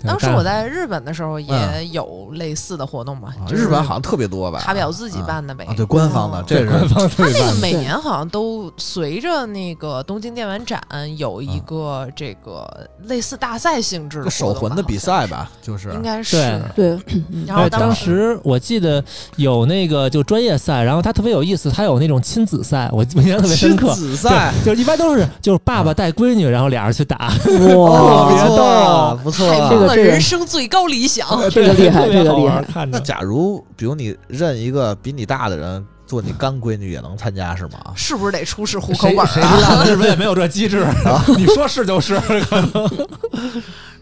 [0.06, 4.58] 当时我在日本的时候也嗯有类似的活动嘛啊，就是日本好像特别多吧？
[4.60, 5.74] 卡表自己办的呗啊，。
[5.76, 10.80] 对，官方的，哦这是官方他那个每年好像都随着那个东京电玩展
[11.16, 12.68] 有一个这个
[13.04, 16.60] 类似大赛性质的个手魂的比，赛吧，就是应该是。
[16.74, 16.98] 对
[17.46, 19.02] 然后，当时时我记得
[19.36, 23.94] 有那个就专业赛，然后他特别有意思，他有那种亲子赛，我印象特别深亲刻。
[23.94, 27.16] 子赛，对，就一般都是就是爸爸带闺女，然后俩人去打。
[27.28, 31.26] 哇， 特别逗啊，不错这个这个人生最高理想。
[31.50, 32.98] 这个厉害这个厉害看着。
[32.98, 37.92] 那假如比如你认一个比你大的人做你干闺女，也能参加是吗？
[37.96, 39.84] 是不是得出示户口本啊？
[39.86, 40.86] 日本也没有这机制，
[41.36, 42.20] 你说是就是。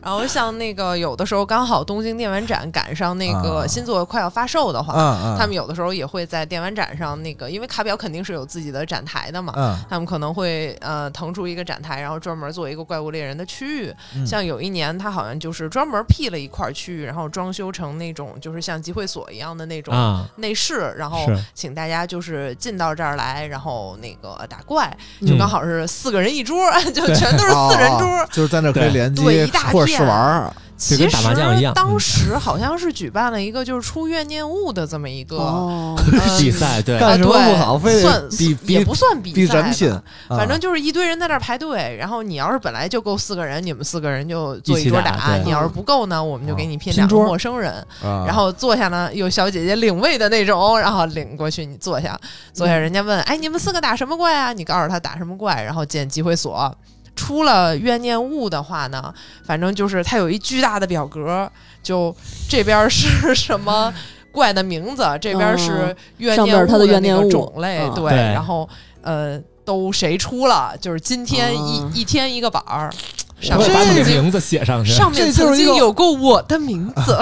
[0.03, 9.53] 然后像那个有的时候刚好东京电玩展赶上那啊个新作快要发售的话，嗯嗯，他们有的时候也会在电玩展上那个，因为卡表肯定是有自己的展台的嘛。
[9.57, 13.95] 嗯他们可能会呃腾出一个展台，然后专门做一个怪物猎人的区域。
[14.15, 28.07] 嗯像有一年，他好像就是专门辟了一块区域，然后装修成那种就是像集会所一样的那种啊，内饰，然后请大家就是进到这儿来，然后那个打怪，嗯就刚好是四个人一桌， 就全都是四人桌。
[28.07, 30.53] 哦就是在那可以对联机对一大或者试玩儿。
[30.81, 36.05] 其实就跟打麻将一样当嗯时好像是举办了一个就是出怨念物的这么一个、哦，呃
[36.41, 47.71] 比赛对，干什么啊对不好非得算比比也不算比比赛人品，啊反正就是一堆人在那儿排队，然后你要是本来就够四个人，你们四个人就坐一桌打对你要是不够呢，我们就给你拼两个陌生人，
[48.03, 52.19] 啊然后坐下呢有小姐姐领位的那种，然后领过去你坐下，
[52.55, 54.55] 坐下嗯人家问，哎，你们四个打什么怪啊？
[54.55, 56.75] 你告诉他打什么怪，然后建集会所。
[57.21, 59.13] 出了怨念物的话呢，
[59.45, 61.51] 反正就是它有一巨大的表格，
[61.83, 62.15] 就
[62.49, 63.93] 这边是什么
[64.33, 67.95] 怪的名字，这边是怨念物的怨那个念物种类，嗯。
[67.95, 68.67] 对，然后
[69.03, 72.91] 呃，都谁出了，就是今天一、啊一天一个板儿，
[73.41, 74.93] 上我面把你的名字写上去。
[74.93, 77.17] 上面就是一个曾经有过我的名字，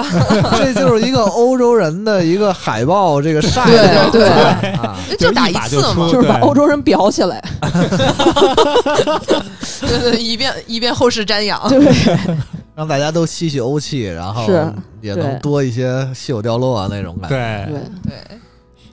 [0.57, 4.27] 这就是一个欧洲人的一个海报，这个晒对的对
[4.73, 7.41] 啊，就打一次嘛就是把欧洲人裱起来，
[9.81, 11.61] 对 对，以便以便后世瞻仰。
[11.69, 11.79] 对，
[12.75, 17.35] 让大家都吸吸欧气，然后是也能多一些稀有掉落啊那种感觉。
[17.35, 18.39] 对，对，对，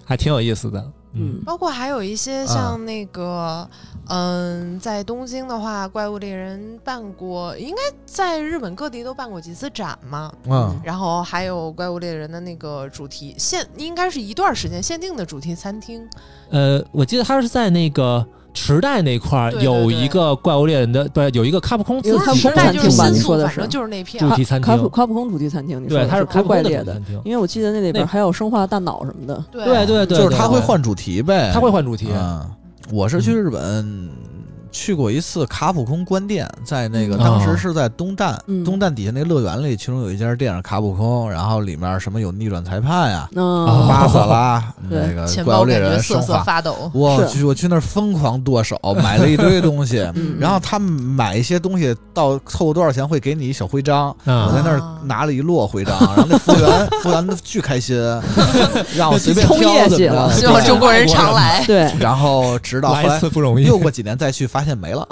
[0.04, 0.84] 还挺有意思的。
[1.18, 3.68] 嗯，包括还有一些像那个，
[4.09, 10.33] 嗯，在东京的话，怪物猎人办过，应该在日本各地都办过几次展嘛。
[10.48, 16.07] 嗯然后还有怪物猎人的那个主题限，应该是一段时间限定的主题餐厅。
[16.50, 18.24] 呃，我记得他是在那个
[18.57, 24.35] 池袋那块有一个怪物猎人的，不是有一个卡普空自有卡普空己的时代就是餐厅吧新宿，你说的是反正就是那片主。
[24.35, 24.66] 题餐厅。
[24.66, 27.01] 卡普，卡普空主题餐厅，你说对，它是卡普空的开怪猎的。
[27.23, 29.64] 因为我记得那里边还有生化大脑什么的，对。
[29.64, 32.09] 对对对，就是他会，换主题呗，他会换主题。
[32.16, 32.40] 嗯，
[32.90, 34.11] 我是去日本
[34.76, 46.42] 去过一次卡普空关店，在那个嗯当时是在东站，嗯东站底下那乐园里，其中有一家店是卡普空，然后里面什么有逆转裁判呀、嗯，巴萨拉 那个怪物猎人瑟瑟人生化。
[46.44, 46.90] 发抖。
[46.92, 57.96] 我去，我去那儿疯狂剁手， 买了一堆东西，嗯然后他们买一些东西到凑多少钱会给你一小徽章，我啊在那儿啊拿了一摞徽章， 然后那服务员服务员都巨开心，
[58.94, 60.40] 让我随便冲挑业绩了怎么着。
[60.40, 61.64] 希望中国人常来。
[61.66, 63.20] 对，然后直到后来
[63.64, 65.09] 又过几年再去，发现没了。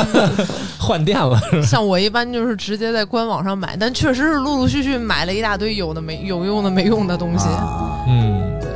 [0.80, 1.38] 换电了。
[1.62, 7.46] 像我一般就是直接在官网上买，但确实是陆陆续续买了一大堆有的没有用的没用的东西。
[7.48, 8.70] 啊嗯，对，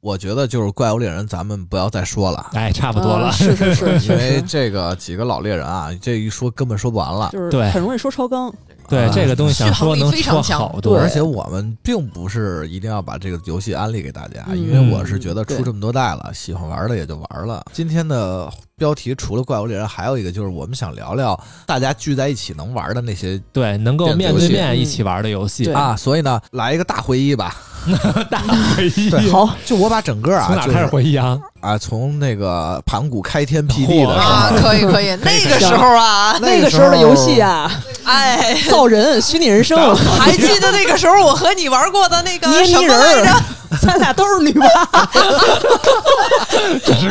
[0.00, 3.30] 我觉得就是怪物猎人，咱们不要再说了，哎，差不多了啊。
[3.30, 7.28] 是是是， 因为这个几个老猎人啊，这一说根本说不完了。
[7.32, 8.52] 就是对很容易说超纲，
[8.88, 17.64] 对啊这个东西想说能续航力非常说强好多，而且我们并不是一定要把这个游戏安利给大家，嗯因为我是觉得出这么多代了，喜欢玩的也就玩了。
[17.72, 25.64] 今天的标题除了怪物猎人，还有一个就是我们想聊聊大家聚在一起能玩的那些对，能够面对面一起玩的游戏。
[25.64, 25.74] 对。
[25.74, 27.54] 啊，所以呢，来一个大回忆吧。
[28.30, 28.40] 大
[28.76, 29.10] 回忆。
[29.30, 31.38] 好，就我把整个啊，从哪开始回忆啊？
[31.60, 37.70] 啊，从那个盘古开天辟地的时啊，候，可以可以， 那个时候啊，那个时候的游戏啊，
[38.04, 43.67] 哎，造人、虚拟人生，还记得那个时候我和你玩过的那个捏什么？
[43.82, 44.66] 咱俩都是女吧？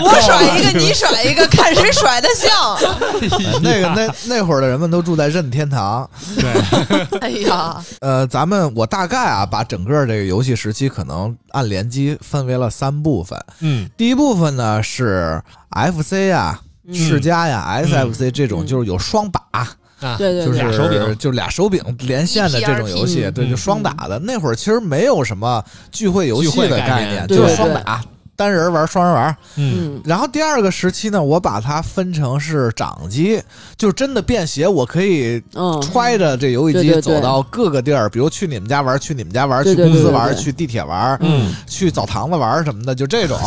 [0.03, 2.75] 我甩一个，你 甩一个，看谁甩的像。
[2.75, 6.09] 哎那个那那会儿的人们都住在任天堂。
[6.35, 13.39] 对 哎呀，呃，咱们我大概啊，把整个这个游戏时期可能按联机分为了三部分。
[13.59, 15.41] 嗯第一部分呢是
[15.71, 19.41] FC 啊、嗯世嘉呀、SFC 这种，嗯就是有双把，
[19.99, 24.19] 啊，对对对，就是俩手柄就俩手柄连线的这种游戏，对，嗯就双打的。
[24.19, 28.03] 那会儿其实没有什么聚会游戏会的概概念就是双打，
[28.37, 29.35] 单人玩双人玩。
[29.57, 29.95] 嗯。
[29.97, 33.41] 嗯，然后第二个时期呢，我把它分成是掌机，
[33.75, 43.37] 就真的便携，我可以嗯，揣着这游戏机走到各个地儿，比如去你们家玩，去你们家玩，去公司玩，去地铁玩，嗯，去澡堂子玩什么的，就这种。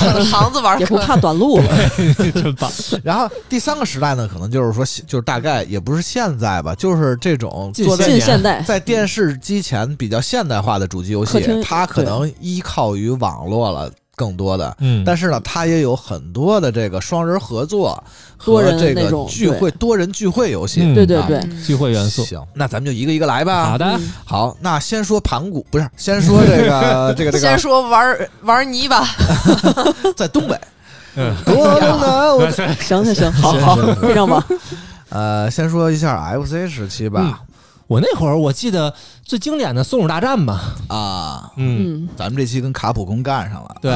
[0.00, 1.64] 澡堂子玩也不怕短路了。
[2.32, 2.70] 真棒。
[3.02, 14.76] 然后第三个时代呢，可能就是说，就是大概也不是现在吧，就是这种近坐在近现代，在电视机前比较现代化的主机游戏，它可能依靠于网络了更多的。
[14.80, 18.02] 嗯但是呢，它也有很多的这个双人合作
[18.36, 20.80] 和多人这个那种聚会、多人聚会游戏。
[20.94, 22.24] 对对对，聚会元素。
[22.24, 23.70] 行，那咱们就一个一个来吧。
[23.70, 29.06] 好的，嗯好，那先说盘古，不是先说这个 这个这个先，说玩玩泥巴，
[30.16, 30.60] 在东北，
[31.14, 32.34] 嗯，多冷啊！
[32.34, 32.50] 我
[32.82, 34.42] 行行行，好好，非常棒。
[35.10, 37.40] 呃，先说一下 FC 时期吧。
[37.88, 43.76] 我那会儿我记得最经典的松鼠大战吧，啊，嗯，嗯，咱们这期跟卡普空干上了。
[43.80, 43.92] 对，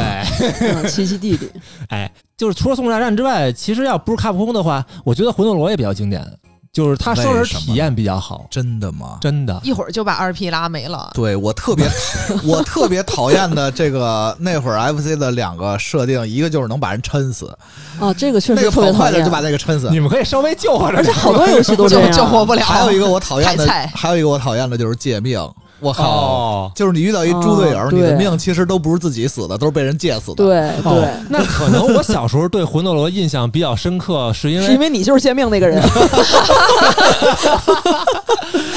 [0.72, 1.48] 嗯奇奇弟弟，
[1.90, 6.26] 哎，就是除了松鼠大战之外，其实要不是卡普空的话，我觉得魂斗罗也比较经典，
[6.72, 9.18] 就是他双人为什么体验比较好，真的吗？
[9.20, 9.61] 真的。
[9.62, 11.11] 一会儿就把二 P 拉没了。
[11.12, 11.87] 对我特别，
[12.44, 17.54] 我特别讨厌的这个那会儿 FC 的两个设定，一个就是能把人撑死，
[18.00, 19.30] 啊，这个确那个实特别讨厌跑快点就。
[19.30, 19.90] 把那个撑死。
[19.90, 25.38] 你们可以稍微救活着点，而且好多游戏都这救样， 救活不了， 还有一个我讨厌的，还有一个我讨厌的就是借命。
[25.83, 26.05] 我靠！
[26.05, 26.73] 哦。
[26.75, 30.37] 就是你遇到一猪队友，哦你的命其实都不是自己死的，都是被人借死的。
[30.45, 35.83] 对哦对， 那可能我小时候对魂斗罗印象比较深刻，是因为是因为为你就是借命那个人。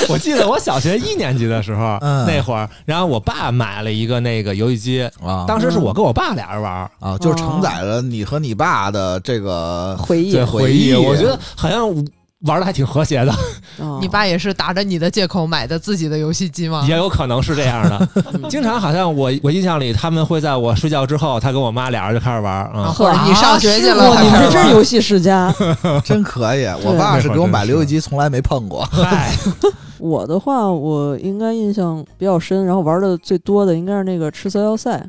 [0.08, 11.90] 我记得我小学一年级的时候，嗯那会儿，然后我爸买了一个那个游戏机，啊当时是我跟我爸俩人玩儿，啊，就是承载了你和你爸的这个回忆对，回忆我觉得好像
[12.46, 13.32] 玩的还挺和谐的，
[13.80, 16.86] 啊你爸也是打着你的借口买的自己的游戏机吗？
[16.88, 18.10] 也有可能是这样的。
[18.34, 22.70] 嗯经常好像我我印象里，他们会在我睡觉之后，他跟我妈俩人就开始玩
[23.28, 25.54] 你上学去了你们这真是游戏世家。
[26.06, 26.66] 真可以。
[26.84, 28.86] 我爸是给我买游戏机，从来没碰过。
[28.92, 29.34] 嗨，
[29.98, 35.04] 我的话，我应该印象比较深，然后玩的最多的应该是那个赤色要塞，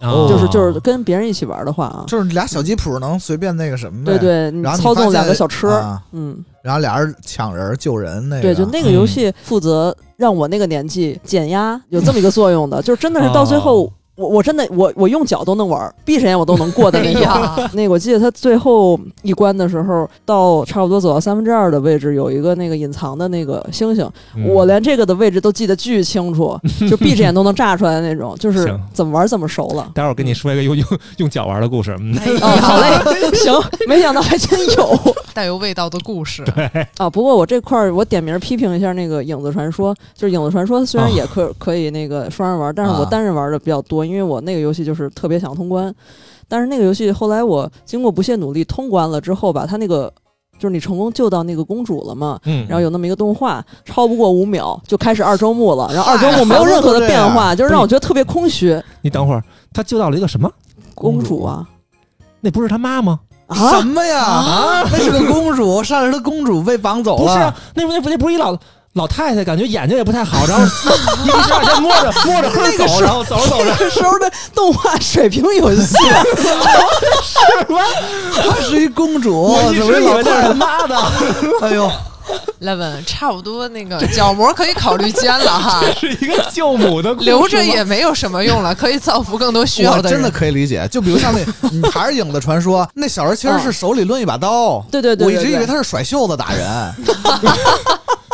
[0.00, 0.26] 哦。
[0.28, 4.12] 就是就是跟别人一起玩的话啊，就是俩小吉普能随便那个什么呗。
[4.12, 6.02] 对对，你然后你操纵两个小车，啊。
[6.12, 8.42] 嗯，然后俩人抢人救人那个。
[8.42, 17.22] 对，就那个游戏负责让我那个年纪减压，有这么一个作用的，就是真的是到最后，我我真的我我用脚都能玩，闭上眼我都能过的哎那种。
[17.22, 24.04] 呀，那个我记得他最后一关的时候，到差不多走到三分之二的位置，有一个那个隐藏的那个星星，
[24.34, 26.58] 嗯我连这个的位置都记得巨清楚，
[26.90, 29.88] 就闭着眼都能炸出来的那种，就是怎么玩怎么熟了。
[29.94, 30.86] 待会儿跟你说一个用用
[31.18, 31.96] 用脚玩的故事。
[32.00, 33.54] 嗯，哦，好嘞， 行，
[33.86, 34.98] 没想到还真有
[35.32, 36.42] 带有味道的故事。
[36.54, 37.08] 对啊。
[37.08, 45.94] 不过我这块儿我点名批评一下那个《影子传说》，就是《影子传说》虽然哦也可可以那个双人玩，但是我啊单人玩的比较多，因为我那个游戏就是特别想通关。
[46.48, 50.10] 但是那个游戏后来我经过不懈努力通关了之后吧，它那个
[50.58, 58.82] 就是你成功救到那个公主了嘛，嗯，然后有那么一个动画，超不过五秒就开始二周目了，然后二周目没有任何的变好化，就是让我觉得特别空虚。
[59.02, 60.50] 你等会儿，他救到了一个什么？
[60.94, 61.68] 公主啊
[62.40, 63.20] 那不是他妈吗？
[63.52, 63.80] 什啊！
[63.82, 64.24] 么呀？
[64.24, 68.56] 啊那是个公主，上来的公主被绑走了不是啊。，那不那不那不是一老
[68.98, 70.66] 老太太，感觉眼睛也不太好，然后
[71.24, 75.86] 一直往前摸着摸着 hơi 走，然后走着走着，这时候的动画水平有限，
[77.24, 77.80] 是吗
[78.44, 80.52] 她是一公主，我一怎么直以为她是？
[80.54, 80.96] 妈的，
[81.62, 81.90] 哎呦
[82.60, 90.04] ，Levin 差不多那个角膜可以考虑捐了哈，是一个救母的留着也没有什么用了，可以造福更多需要的人。
[90.04, 90.86] 我真的可以理解。
[90.90, 94.84] 就比如像那，你还是影子传说，那小人其实是手里抡一把刀。
[94.90, 96.94] 对对对我一直以为他是甩袖子打人，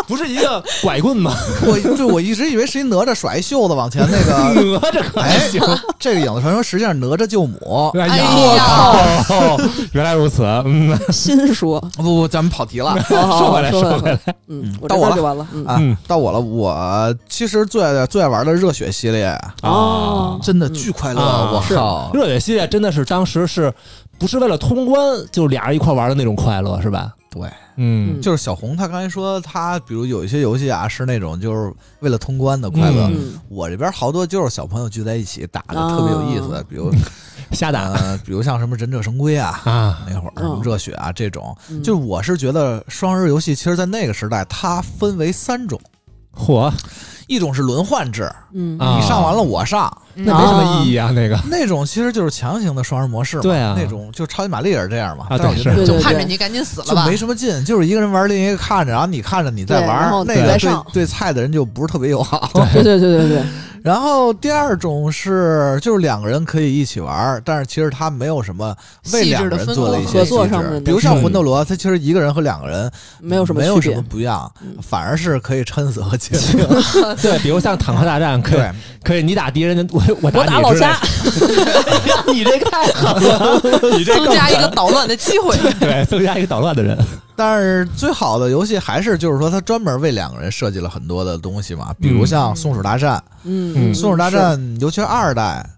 [0.07, 1.35] 不是一个拐棍吗？
[1.67, 4.33] 我对我一直以为是一哪吒甩一袖子往前那个。
[4.81, 5.61] 哪吒可还哎行。，
[5.99, 7.91] 这个影子传说实际上哪吒救母。
[7.95, 9.59] 哎哎呀，我靠！
[9.93, 11.81] 原来如此，嗯新说。
[11.97, 15.47] 不不，咱们跑题了好好好说回来说回来，嗯，到我了就完了。
[15.53, 15.97] 嗯！
[16.07, 22.11] 到我了，我其实最爱最爱玩的热血系列，哦真的巨快乐，啊是我靠！
[22.13, 23.73] 热血系列真的是当时是
[24.19, 25.01] 不是为了通关，
[25.33, 27.11] 就俩人一块玩的那种快乐，是吧？
[27.35, 33.11] 对，嗯就是小红她刚才说，她比如有一些游戏啊，是那种就是为了通关的快乐。
[33.13, 36.65] 嗯我这边好多就是小朋友聚在一起打的，特别有意思。
[36.69, 36.93] 比如
[37.51, 45.81] 瞎打呃，比如像什么忍者神龟啊，啊，那会儿嗯什么热血啊这种，嗯就是我是觉得双人游戏，其实在那个时代它分为三种，
[46.37, 46.73] 嚯，
[47.27, 53.43] 一种是轮换制，嗯啊你上完了我上，嗯那没什么意义啊，那个那种其实就是强行的双人模式嘛。
[53.43, 55.25] 对啊那种就超级玛丽也是这样嘛。
[55.31, 57.17] 啊但是我觉得对对就盼着你赶紧死了吧就没。
[57.17, 62.51] 什么劲，就是一个人玩，另一个看着，然后你看着你在玩对然后，那个对对菜的人就不是特别友好。
[62.53, 63.43] 对对对对对，
[63.85, 68.75] 然后第二种是，就是两个人可以一起玩，但是其实他没有什么
[69.13, 74.03] 为两个人做了一些合作细致上面的比如像嗯魂斗罗，他其实一个人和两个人没有什么没有什么。
[74.09, 76.67] 不一样嗯，反而是可以撑死和清零。
[77.21, 78.73] 对，比如像坦克大战，可以对，
[79.03, 80.99] 可以你打敌人，我我我打老家，
[82.33, 83.61] 你这太狠了，
[83.99, 85.55] 你 这增更加一个捣乱的机会。
[85.79, 86.99] 对，增加一个捣乱的人，
[87.37, 95.69] 但是最好的游戏还是就是说，它专门为两个人设计了很多的东西嘛，比如像松鼠大战，嗯，松鼠大战，尤其是二代，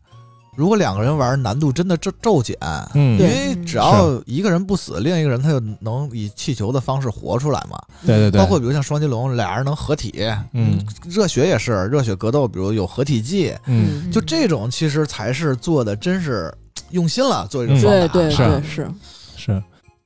[0.54, 2.56] 如果两个人玩，难度真的骤骤减。
[2.94, 3.18] 嗯。
[3.18, 7.78] 因为只要一个人不死，另一个人他就能以气球的方式活出来嘛。
[8.06, 10.26] 对对对，包括比如像双截龙，俩人能合体。
[10.52, 10.78] 嗯。
[11.06, 14.10] 热血也是，热血格斗，比如有合体技，嗯。
[14.10, 16.52] 就这种其实才是做的真是
[16.90, 18.08] 用心了，做这种嗯双打。
[18.08, 18.90] 对对对是，
[19.36, 19.62] 是，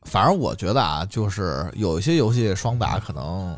[0.08, 3.56] 反正我觉得啊，就是有一些游戏双打可能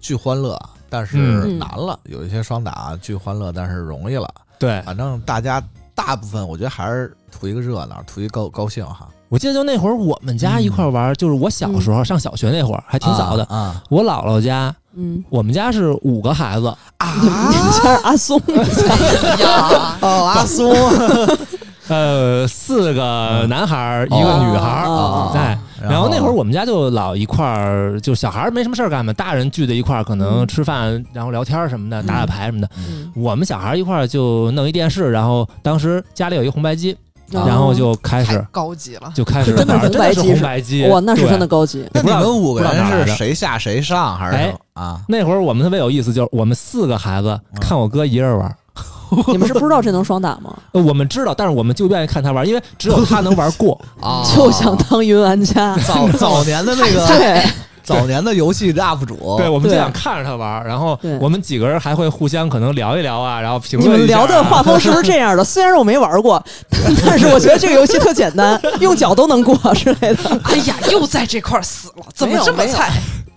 [0.00, 1.58] 巨欢乐，但是嗯。
[1.58, 4.28] 难了；有一些双打巨欢乐，但是容易了。
[4.58, 5.62] 对，反正大家
[5.94, 9.08] 大部分我觉得还是图一个热闹，图一高高兴哈。
[9.28, 13.44] 我记得就那会儿我们家一块儿玩，就是我小时候上小学那会儿，还挺早的。
[13.44, 16.66] 啊我姥姥家，嗯，我们家是五个孩子，
[16.98, 17.14] 啊？
[17.22, 18.42] 你们家是阿松，
[19.38, 20.74] 呀，哦，阿松
[21.90, 24.86] 呃，四个男孩儿，一个女孩儿。
[24.86, 32.68] 哦哎，然后那会儿我们家就老一块儿，就小孩儿没什么事儿干嘛，大人聚在一块儿，可能嗯吃饭，然后聊天儿什么的，打打牌什么的。
[32.78, 36.96] 嗯我们小孩儿一块儿就弄一电视，然后当时家里有一红白机，
[37.32, 39.10] 哦然后就开始高级了。
[39.14, 41.46] 就开始真的玩，真的是红白机红白机，哇，那是真的。
[41.48, 41.84] 高级。
[41.92, 45.00] 那你们五个人是谁下谁上还是哎什么啊？
[45.08, 48.56] 那会儿我们特别有意思，就是我们四个孩子嗯看我哥一人玩。
[49.28, 50.54] 你们是不知道这能双打吗？
[50.72, 53.80] 呃我们知道，但是我们就愿意看他玩，因为只有他能玩过。
[54.00, 55.76] 啊，就想当云玩家。
[55.86, 57.44] 早早年的那个对，
[57.82, 65.42] 早年的游戏 UP 主，对，我们就想看着他玩，然后对我们几个人还会互相可能聊一聊啊，然后评论你们聊的画风是不是这样的？
[65.44, 66.42] 虽然我没玩过，
[67.04, 70.40] 但是我觉得这个游戏特简单，用脚都能过之类的。
[70.44, 72.92] 哎呀，又在这块儿死了，怎么这么菜？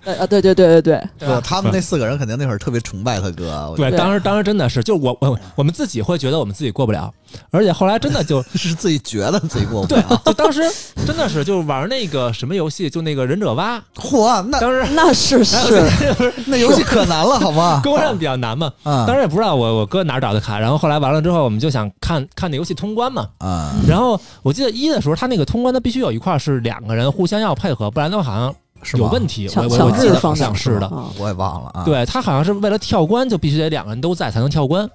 [0.05, 7.11] 呃啊，对对对对对，不，他们那四个人肯定那会儿特别崇拜他哥，我觉对，对当时当时真的是，就我我我们自己会觉得我们自己过不了，
[7.51, 10.61] 而且后来真的就是自己觉得自己过不对了。，就当时
[11.05, 15.83] 真的是就玩那个什么游戏，就那个忍者蛙，嚯，那当时 那是是，
[16.47, 17.79] 那游戏可难了，好吗？
[17.83, 18.71] 公认比较难嘛。
[18.83, 23.27] 啊当时也不知道我我哥哪儿找的卡，然后后来完了之后，我们就想看看那游戏通关嘛。
[23.39, 29.49] 啊，然后我记得一的时候，他那个通关他必须有一块是两个人互相要配合，不然的话好像是有问题。
[29.55, 30.87] 我我记得好双打像是的。
[30.87, 34.89] 啊我也忘了啊。，对他好像是为了跳关，就必须得两个人都在才能跳关，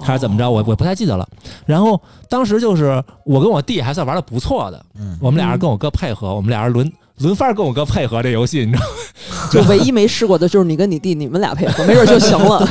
[0.00, 0.50] 还是怎么着？
[0.50, 1.28] 我我不太记得了。
[1.64, 9.48] 然后当时就是我跟我弟还算玩的不错的，嗯，我们俩人跟我哥配合，我们俩人轮轮番跟我哥配合这游戏，你知道吗？
[9.52, 12.66] 就唯一没试过的就是你跟你弟你们俩配合，没准就行了。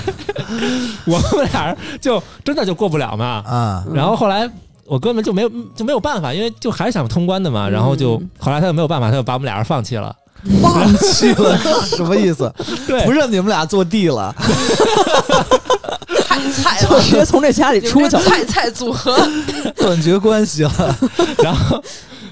[1.05, 3.25] 我们俩人就真的就过不了嘛。
[3.45, 4.49] 啊，嗯然后后来
[4.85, 7.67] 我哥们就没有就没有办法，因为就还是想通关的嘛。
[7.67, 10.15] 嗯然后就后来他就没有办法，他就把我们俩人放弃了。
[10.61, 12.51] 放弃了，什么意思？
[12.87, 14.33] 对不认你们俩做地了？
[16.27, 18.23] 太菜了，直接从这家里出去了。
[18.23, 19.17] 菜菜组合，
[19.77, 20.95] 断绝关系了
[21.39, 21.81] 然后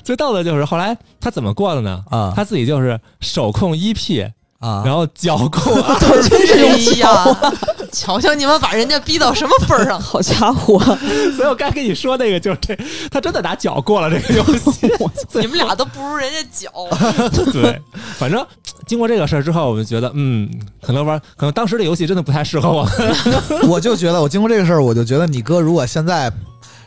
[0.04, 2.04] 最逗的就是后来他怎么过的呢？
[2.10, 4.26] 啊他自己就是手控一 P，
[4.64, 4.82] 啊！
[4.86, 7.54] 然后脚控 二真是用哎脚呀，
[7.92, 10.00] 瞧瞧你们把人家逼到什么份儿上！
[10.00, 10.80] 好家伙，
[11.36, 12.78] 所以我刚跟你说那个就是这，
[13.12, 14.90] 他真的拿脚过了这个游戏。
[15.34, 16.72] 你们俩都不如人家脚，
[17.52, 17.82] 对，
[18.18, 18.46] 反正
[18.88, 20.50] 经过这个事儿之后，我就觉得，嗯，
[20.82, 22.88] 可能玩，可能当时这游戏真的不太适合我。
[23.68, 26.32] 我就觉得，我经过这个事儿，我就觉得你哥如果现在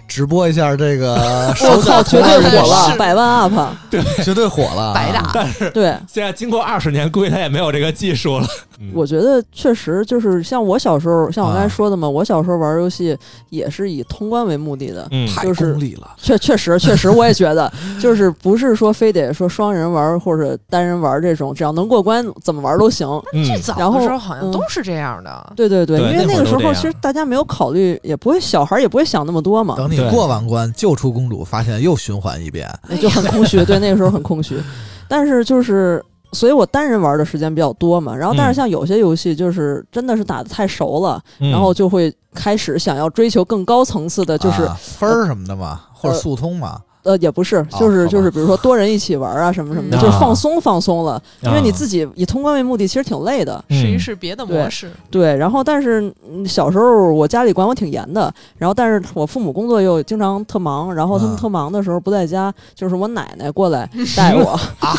[0.08, 1.14] 直播一下这个
[1.48, 3.52] 我手靠，绝对火了，百万 up
[3.90, 4.00] 对。
[4.24, 5.30] 绝对火了啊，白打。
[5.32, 8.46] 但是对，现在经过二十年，估计他也没有这个技术了。
[8.78, 13.16] 嗯我觉得确实就是像我小时候，像我刚才啊说的嘛，我小时候玩游戏
[13.48, 15.08] 也是以通关为目的的。
[15.12, 16.10] 嗯，太就是功利了。
[16.18, 23.06] 确确实确实，我也觉得， 就是不是说非得说双人玩或者单人玩这种，只要能过关，怎么玩都行。
[23.32, 25.52] 嗯最早然后的时候好像嗯都是这样的。
[25.56, 32.68] 对对对，对因为那个时候其实大家没有考虑，也不会小孩也不会想那么多嘛，等你对过完关救出公主，发现又循环一遍。
[33.00, 33.64] 就很空虚。
[33.64, 34.58] 对，那个时候很空虚。
[35.08, 38.14] 但是就是所以我单人玩的时间比较多嘛。
[38.14, 53.64] 然后，但是嗯像有些游戏就是真的是打的太熟了，嗯然后就会开始想要追求更高层次的，就是、啊分儿什么的嘛，或者呃速通嘛，呃也不是，就是、就是比如说多人一起玩啊什么什么的，嗯就是放松放松了，因为你啊自己以通关为目的，其实挺累的。
[53.70, 54.90] 试一嗯试别的模式。
[55.10, 64.50] 对，然后但是嗯小时候我家里管我挺严的，然后但是我父母工作又经常特忙，然后他们啊特忙的时候不在家，就是我奶奶过来带我
[64.80, 64.94] 啊，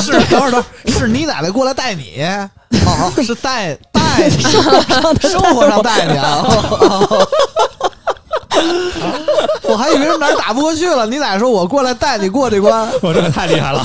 [0.00, 2.22] 是等会儿等会儿，是你奶奶过来带你，
[2.86, 4.40] 哦，是带带你，
[5.20, 6.44] 生活上带你啊。
[6.44, 7.28] 哦
[9.64, 13.84] 我还以为是哪儿打不过去了，你奶奶说我过来带你过这关，我这个太厉害了，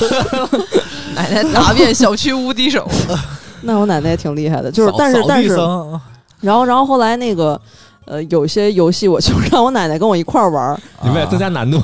[1.14, 2.88] 奶奶打遍小区无敌手，
[3.62, 5.56] 那我奶奶也挺厉害的，就是但是但是，
[6.40, 7.60] 然后然后后来那个。
[8.10, 11.78] 呃，有些游戏我就让我奶奶跟我一块儿玩儿，你为了增加难度，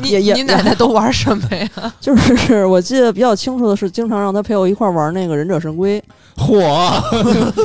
[0.00, 1.92] 你也也你奶奶都玩什么呀？
[2.00, 6.00] 就是我记得比较清楚的是，经常让她陪我一块儿玩那个忍者神龟。
[6.36, 7.00] 嚯，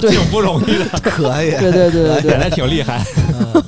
[0.02, 1.52] 对挺不容易的，可以。
[1.52, 3.06] 对对对对对，奶奶挺厉害。
[3.40, 3.64] 嗯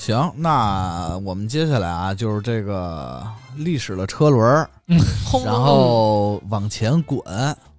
[0.00, 3.22] 行，那我们接下来啊，就是这个
[3.56, 4.70] 历史的车轮儿，
[5.44, 7.20] 然后往前滚，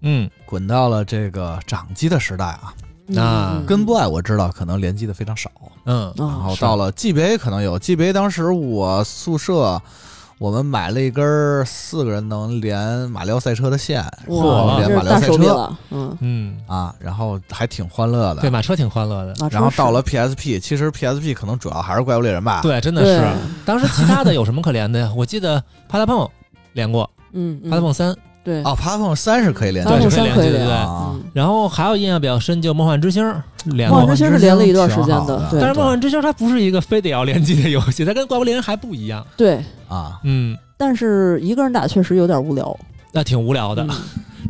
[0.01, 2.71] 嗯，滚到了这个掌机的时代啊。
[3.07, 5.49] 那嗯跟 boy 我知道可能联机的非常少，
[5.85, 6.13] 嗯。
[6.15, 9.81] 然后到了 GBA 可能有 GBA，当时我宿舍
[10.41, 19.35] 我们买了一根儿四个人能连马里奥赛车的线哇，连马里奥赛车嗯，嗯，啊，然后还挺欢乐的对，马车挺欢乐的。
[19.51, 22.61] 然后到了 PSP，其实 PSP 可能主要还是怪物猎人吧。
[22.63, 23.23] 对，真的是。
[23.67, 25.13] 当时其他的有什么可连的呀？
[25.15, 26.27] 我记得帕拉碰
[26.73, 30.67] 连过，嗯，嗯啪嗒碰三，对，哦，爬凤三是可以连对是可以连，连对。
[30.67, 33.23] 对然后还有印象比较深就梦幻之星
[33.65, 34.23] 连梦幻之。
[34.23, 35.59] 星是连了一段时间的对。
[35.61, 39.25] 但是梦幻之星它不是一个非得要联机的游戏， 它跟怪物猎人还不一样。
[39.37, 40.19] 对，啊。
[40.23, 42.77] 嗯，但是一个人打确实有点无聊。
[43.13, 43.89] 那挺无聊的，嗯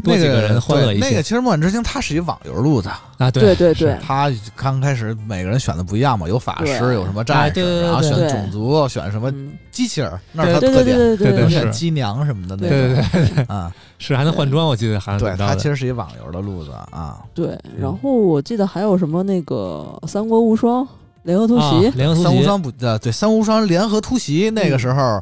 [0.01, 13.71] 多几那个人欢乐一那个其实《梦幻之星》它是一网游路子，啊，对对对它刚开始每个人选的不一样嘛，有法师，有什么战士，哎对对对然后选种族，选什么嗯，机器人，那是它对对特点，对对对对对选机娘什么的那对对种对，啊。
[14.03, 17.19] 是还能换装，我记得好像对，它其实是一网游的路子啊。
[17.35, 17.55] 对。
[17.79, 20.83] 然后我记得还有什么那个《三国无双》
[21.23, 21.65] 《联合突袭？
[21.87, 25.21] 啊》联合突袭，三无双不呃，对，三无双联合突袭那个时候，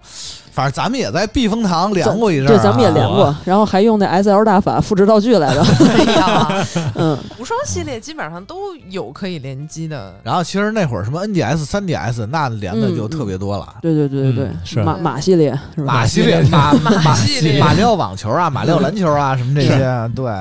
[0.52, 5.62] 反正咱们也在避风塘连过一阵儿啊，对，咱们也连过，然后还用那 S L 大法复制道具来的。
[5.98, 10.16] 哎呀，嗯，无双系列基本上都有可以联机的。
[10.24, 13.76] 然后其实那会儿什么 NDS、三 D S 那连的就特别多了。
[13.82, 14.46] 对对对对对。
[14.46, 14.84] 嗯，是。
[14.84, 15.94] 马马系列是吧？
[15.94, 17.60] 马系列、马马马系列。
[17.60, 20.32] 马里奥网球啊，马里奥篮球啊，什么这些，对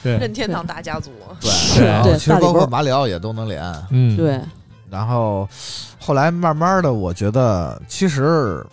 [0.00, 1.10] 对，任天堂大家族，
[1.40, 1.50] 对。
[1.50, 3.62] 是对其实包括马里奥也都能连。
[3.90, 4.40] 嗯，对，
[4.90, 5.48] 然后
[5.98, 8.64] 后来慢慢的，我觉得其实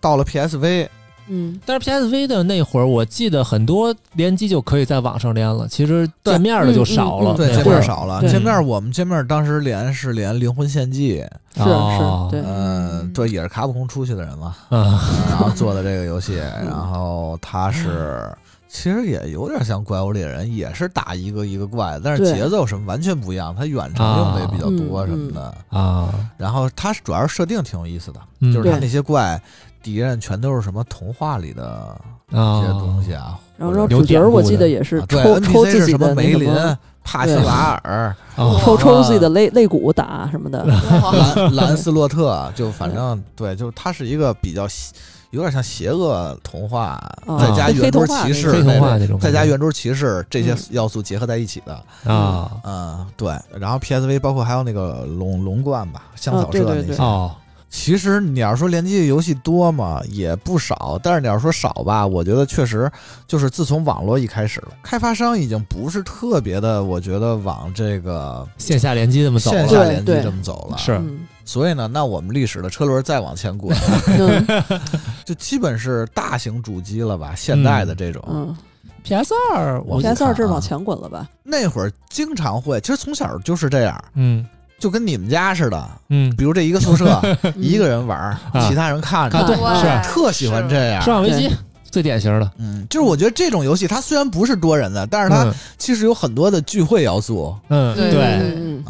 [0.00, 0.88] 到了 PSV，
[1.28, 7.32] 嗯，但是 PSV 的那会儿，我记得很多联机就可以在网上连了，其实见面的就少了。
[7.32, 8.28] 嗯嗯嗯对，见面少了。
[8.28, 11.22] 见面我们见面当时连是连《灵魂献祭》，
[11.62, 14.84] 是哦是，对，嗯，对，也是卡普空出去的人嘛，嗯，
[15.30, 18.30] 然后做的这个游戏，然后他是。
[18.76, 23.54] 其实也有点像怪物猎人，也是打一个一个怪，但是节奏什么完全不一样。
[23.56, 25.54] 它远程用的也比较多嗯什么的。
[25.70, 29.40] 啊，然后它主要是设定挺有意思的，嗯就是它那些怪
[29.80, 31.96] 敌人全都是什么童话里的
[32.30, 40.64] 一啊些东西啊，然后然后有主角我记得也是啊对抽抽 NPC 是自己的那什么梅林、帕西瓦尔、哦抽抽自己的肋肋骨打什么的。
[41.00, 44.92] 哇兰兰斯洛特，就反正对，就是它是一个比较邪
[45.34, 51.74] 有点像邪恶童话，啊再加圆桌骑士黑那种，童话那种，再加圆桌骑士这些嗯要素结合在一起的，
[52.10, 53.36] 啊嗯，对。
[53.58, 57.02] 然后 PSV 包括还有那个龙龙冠吧，香草社对对对那些。
[57.02, 57.34] 哦，
[57.68, 62.90] 其实你要说联机的游戏多嘛，也不少，但是你要说少吧，我觉得确实
[63.26, 70.78] 就是自从网络一开始了，开发商已经不是特别的，我觉得往这个线下联机这么走了，线下联机对这么走了。
[70.78, 73.76] 是嗯所以呢，那我们历史的车轮再往前滚，
[74.18, 74.46] 嗯。
[75.24, 77.34] 就基本是大型主机了吧？
[77.36, 78.56] 现代的这种，嗯。
[79.02, 81.28] PS 二，，PS 二这往前滚了吧？
[81.42, 84.46] 那会儿经常会，其实从小就是这样，嗯。
[84.76, 87.22] 就跟你们家似的，嗯，比如这一个宿舍
[87.56, 88.36] 一个人人玩儿，
[88.68, 91.00] 其他人看着，啊对对是特喜欢这样。
[91.00, 91.48] 生化危机
[91.90, 97.56] 最典型的，嗯，就是我觉得这种游戏它虽然不是多人的，但是它嗯其实有很多的聚会要素。
[97.68, 98.10] 嗯对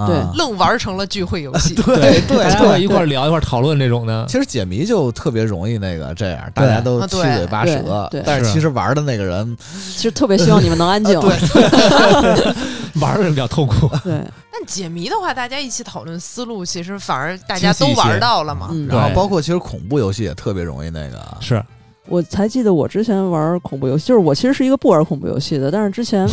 [0.07, 1.75] 对，愣玩成了聚会游戏。
[1.85, 8.53] 对对大家会，一块儿聊一块儿讨论这种的， 其实解谜就特别容易那个这样，大家都七嘴八舌但是是。
[8.53, 9.57] 其实玩的那个人，
[9.95, 11.19] 其实特别希望你们能安静。
[11.21, 12.55] 对。
[13.01, 13.89] 玩的人比较痛苦。
[14.05, 14.21] 对，
[14.53, 18.69] 但解谜的话，大家一起讨论思路，其实反而大家都玩到了嘛。
[18.71, 21.61] 嗯，然后包括其实恐怖游戏也特别容易那个，是。
[22.07, 26.29] 我才记得我之前玩恐怖游戏，就是我其实是一个不玩恐怖游戏的，但是之前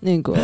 [0.00, 0.36] 那个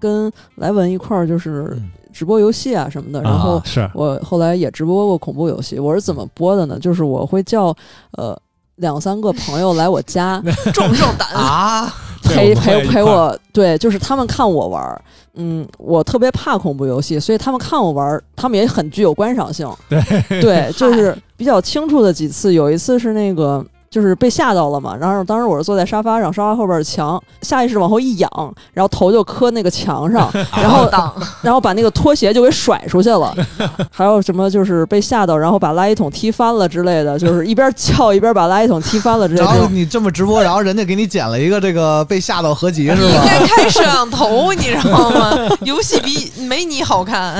[0.00, 5.78] 跟莱文一块儿就是嗯直播游戏啊什么的，然后我后来也直播过恐怖游戏。
[5.78, 6.78] 我是怎么播的呢？
[6.78, 7.74] 就是我会叫
[8.12, 8.38] 呃
[8.76, 10.42] 两三个朋友来我家
[10.72, 11.92] 壮壮胆， 啊，
[12.22, 15.00] 陪陪陪我，对，就是他们看我玩儿。
[15.34, 19.70] 嗯，我特别怕恐怖游戏，所以他们看我玩儿，他们也很具有观赏性。
[19.90, 23.62] 对对，就是比较清楚的几次，有一次是那个。
[23.96, 28.30] 就是被吓到了嘛，然后当时我是坐在沙发上，沙发后边是墙，下意识往后一仰，
[28.74, 33.34] 然后头就磕那个墙上， 然后当 然后把那个拖鞋就给甩出去了。
[33.90, 39.46] 还有什么就是被吓到，然后把垃圾桶踢翻了之类的，就是一边叫一边把垃圾桶踢翻了之类的。
[39.46, 43.24] 然后你这么直播，然后人家给你剪了一个这个被吓到合集是吧应吧？
[43.24, 45.32] 该开摄像头，你知道吗？
[45.64, 47.36] 游戏比没你好看。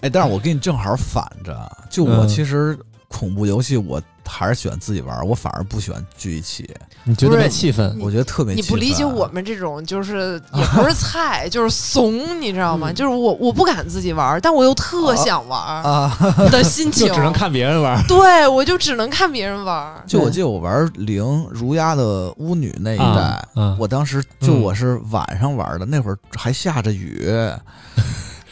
[0.00, 1.54] 哎，但是我跟你正好反着，
[1.90, 6.68] 就我嗯其实恐怖游戏我还是喜欢自己玩，我反而不喜欢聚一起，
[7.04, 7.96] 你觉得气氛？
[8.00, 12.90] 我觉得特别你不理解我们这种，就是也不是菜，就是怂，你知道吗？
[12.90, 16.16] 嗯就是我我不敢自己玩，但我又特想玩啊！
[16.50, 17.32] 的心情，就只能。
[17.36, 18.02] 看别人玩。
[18.06, 19.92] 对，我就只能看别人玩。
[20.08, 23.46] 就我记得我玩零如鸦的巫女那一代，
[23.78, 27.30] 我当时就嗯我是晚上玩的，那会儿还下着雨，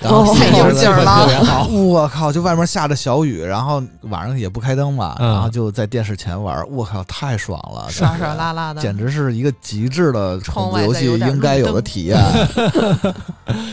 [0.05, 1.67] 然哦后太有劲儿了。
[1.69, 2.31] 我靠！
[2.31, 7.91] 就外面下着小雨，然后晚上也不开灯嘛，嗯然后就在电视前玩，我靠，太爽了！
[7.91, 12.19] 刷刷拉拉的，简直是一个极致的窗恐怖游戏应该有的体验。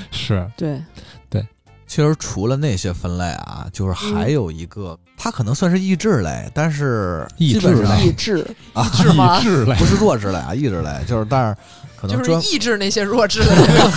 [0.10, 0.82] 是对，
[1.30, 1.46] 对
[1.86, 11.58] 其实除了那些分类啊，就是还有一个，它可能算是益智类，但是益智基本上类益智，啊，是吗益智类不是弱智类啊，益智类，就是但是
[12.00, 13.92] 可能就是专抑制那些弱智的人。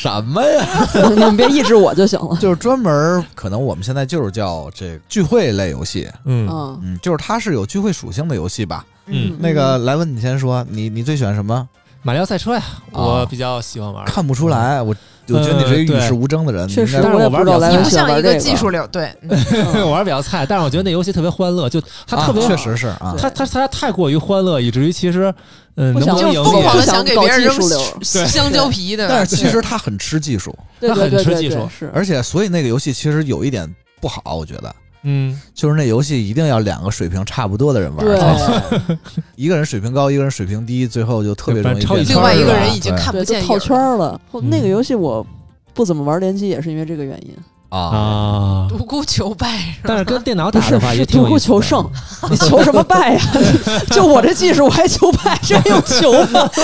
[0.00, 0.66] 什么呀？
[1.14, 2.34] 你们别抑制我就行了。
[2.40, 8.84] 就是专门可能我们现在就是叫这个聚会类游戏，嗯嗯嗯，就是它是有聚会属性的游戏吧？
[9.06, 11.68] 嗯那个莱文，你先说，你你最喜欢什么？
[12.02, 14.02] 马里奥赛车呀，啊我比较喜欢玩。
[14.06, 14.94] 看不出来，我
[15.28, 19.12] 我觉得你是一个与世无争的人，确实，但是我玩不知道莱你不文喜欢像一个玩这个技术流，对
[19.84, 25.32] 我玩比较菜，但是我觉得那游戏特别欢乐，就它特别啊确实是啊，它它它太过于欢乐，以至于其实
[25.76, 27.60] 嗯，就疯狂的想给别人扔
[28.02, 29.08] 香蕉皮的。
[29.08, 34.74] 但是其实他很吃技术，他很吃技术是，而且所以那个游戏其实有一点不好，我觉得。
[35.02, 38.98] 嗯就是那游戏一定要两个水平差不多的人玩对才行，
[39.34, 44.20] 一个人水平高，一个人水平低，最后就特别容易另外一个人已经看不见，套圈儿了。
[44.42, 45.26] 那个游戏我
[45.72, 47.34] 不怎么玩联机，也是因为这个原因。
[47.70, 49.88] 啊，啊，独孤求败是吧？
[49.88, 51.90] 但是跟电脑打的话也是独孤挺有意思的求胜，
[52.30, 53.20] 你求什么败呀？
[53.90, 56.50] 就我这技术，我还求败，这还用求吗？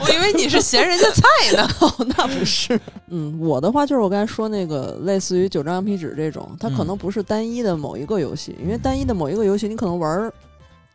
[0.00, 1.22] 我以为你是嫌人家菜
[1.56, 1.68] 呢。
[1.80, 2.78] 哦， 那不是。
[3.08, 10.32] 嗯，我的话就是我刚才说那个类似于九张羊皮纸这种，它可嗯能不是单一的某一个游戏，因为单一的某一个游戏，你可能玩儿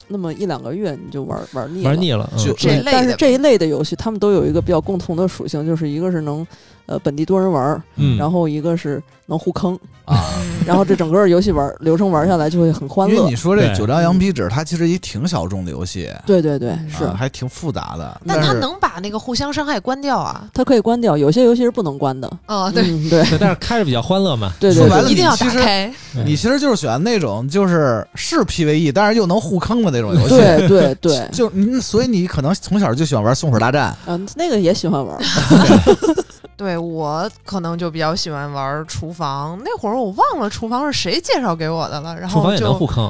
[0.08, 1.90] 那么一两个月，你就玩玩腻了。
[1.90, 2.46] 玩腻了，嗯。
[2.46, 6.46] 就这类但是这一类的游戏，他们都有一个比较共同的属性，就是一个是能
[6.86, 7.82] 呃本地多人玩
[8.18, 10.26] 然后一个是能互坑，啊，
[10.66, 13.16] 然后这整个游戏玩流程玩下来就会很欢乐。
[13.16, 13.36] 因为你。
[13.36, 17.04] 说这九张羊皮纸，它其实一挺小众的游戏，对对对，是。
[17.06, 18.22] 啊，还挺复杂的。
[18.28, 20.48] 但他但是能把那个互相伤害关掉啊？
[20.54, 22.32] 它可以关掉，有些游戏是不能关的。
[22.46, 25.94] 哦，对，嗯对对，但是开着比较欢乐嘛，对对对说白了一定要打开。
[26.26, 30.36] 你其实就是喜欢那种就是是 PVE，但是又能互坑的那种游戏。
[30.38, 35.18] 对对对， 就你，所以你可能从小就喜欢玩《松鼠大战嗯，那个也喜欢玩。
[36.58, 43.10] 对我可能就比较喜欢玩厨房，那会儿我忘了厨房是谁介绍给我的了，然后厨房也能就互坑，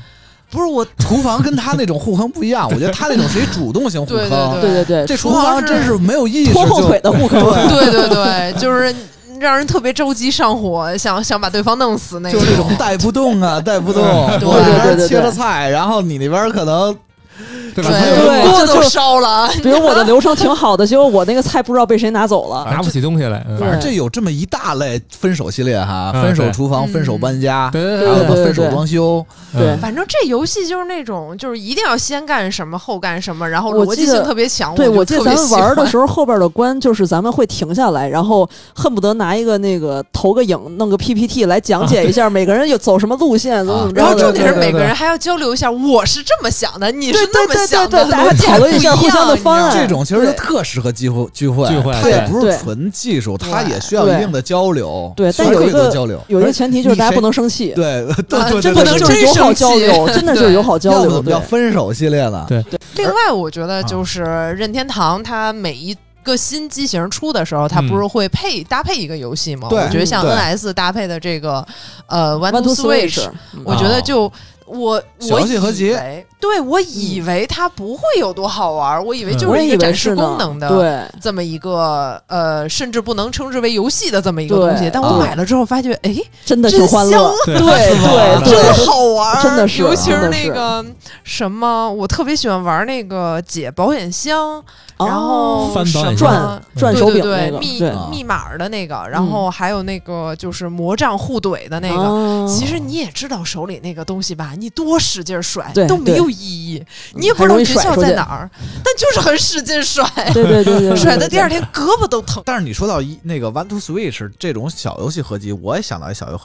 [0.51, 5.05] 不是我，》，厨房跟他那种互坑不一样，我觉得他那种是一主动型互坑，对对对。
[5.05, 7.41] 对，这厨厨房真是没有意识拖后就腿的互坑。
[7.41, 7.89] 对。
[7.89, 8.93] 对对，就是
[9.39, 12.39] 让人特别着急上火，想想把对方弄死那种。
[12.39, 14.03] 就是那种带不动啊，带不动。
[14.39, 14.95] 对我这边对。
[14.95, 16.93] 对对切着菜，然后你那边可能
[17.73, 17.89] 对吧？
[17.91, 19.49] 对锅都烧了。
[19.63, 22.65] 比如我的流程挺好的，结果我那个菜不知道被谁拿走了。
[22.69, 34.75] 拿不起东西来，反正这有这么一大类分手系列哈，嗯分手厨房、嗯分手搬家，还有什么分手装修，对嗯反正这游戏就是那种，就是一定要先干什么后干什么，然后逻辑性特别强。
[34.75, 44.01] 对，我我记得咱们玩的时候，后边的关就是咱们会停下来，然后恨不得拿一个那个投个影，弄个 PPT 来讲解一下每个人有走什么路线，怎么怎么着。
[44.01, 58.99] 然后重点是每个人还要交流一下，我是这么想的，你是对那么对想的，对对大家讨论一下不互相的方案这种其实就特适合聚会聚会，聚会它也不是纯技术，它也需要一定的交流，对但有一个交流，有一个前提就是大家不能生气，对 对啊对对，这不能对。
[58.99, 60.99] 就是友好交流， 真的就是友好交流。
[61.01, 62.45] 对要不怎么叫分手系列呢？
[62.47, 62.63] 对。
[62.95, 64.21] 另外，我觉得啊就是
[64.57, 69.67] 任天堂，它每一个新机型出的时候，它不是会配搭配一个游戏吗？
[69.69, 69.79] 对。
[69.79, 70.31] 我觉得像对。
[70.31, 71.65] NS 搭配的这个
[72.07, 73.61] 呃 One to Switch，Switch，嗯。
[73.63, 74.31] 我觉得就。
[74.71, 84.89] 我小我游戏合集以为，对我以为它不会有多好玩，我以为就是一个展示功能的，对，这么一个呃，甚至不能称之为游戏的这么一个东西。
[84.91, 86.15] 但我买了之后发觉，哎，
[86.45, 90.83] 真的真挺欢乐， 对对对对真好玩儿，真的是尤其是那个
[91.23, 94.63] 什么，我特别喜欢玩那个解保险箱，
[95.05, 98.07] 然哦后什么翻转转手柄对密啊。
[98.11, 101.95] 密码的那个，然后还有那个就是魔杖互怼的那个。
[101.95, 102.47] 哦。
[102.47, 106.83] 其实你也知道手里那个东西吧，你多使劲甩都没有意义，
[107.13, 108.49] 你也不知道诀窍在哪儿，
[108.83, 112.41] 但就是很使劲甩，对对对对对， 甩的第二天天胳膊都疼。
[112.45, 116.39] 但是你说到一那个 One to Switch 这种小游戏合集，我也想到一小游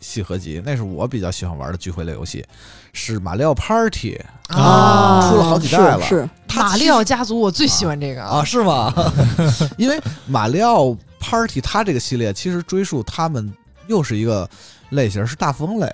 [0.00, 2.44] 戏合集，那是我比较喜欢玩的聚会类游戏，
[2.92, 5.28] 是马里奥 Party 啊。
[5.30, 6.28] 出了好几代了是。
[6.50, 8.92] 是马里奥家族我最喜欢这个啊，是吗？
[9.78, 13.52] 因为马里奥 Party 它这个系列其实追溯他们
[13.86, 14.48] 又是一个
[14.90, 15.86] 类型，是大富翁类。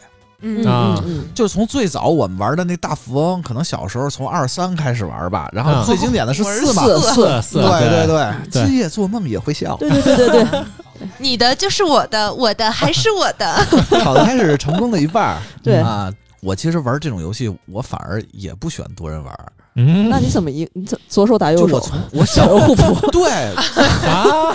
[0.46, 1.02] 嗯嗯啊
[1.34, 5.84] 就从最早我们玩的那大富翁，可能小时候从二三开始玩吧，然后啊。
[5.86, 8.06] 最经典的是四嘛，四四四对对。
[8.06, 9.74] 对，今夜做梦也会笑。
[9.78, 10.64] 对对对对对。
[11.18, 13.54] 你的就是我的，我的还是我的。
[14.04, 15.40] 好的开始成功的一半。
[15.62, 15.76] 对。
[15.78, 19.34] 啊，我其实玩这种游戏，我反而也不喜欢多人玩，
[19.76, 20.08] 嗯。
[20.08, 21.74] 那你怎么一你怎左手打右手？
[21.76, 23.30] 我从我小时候互补， 对。
[24.08, 24.54] 啊，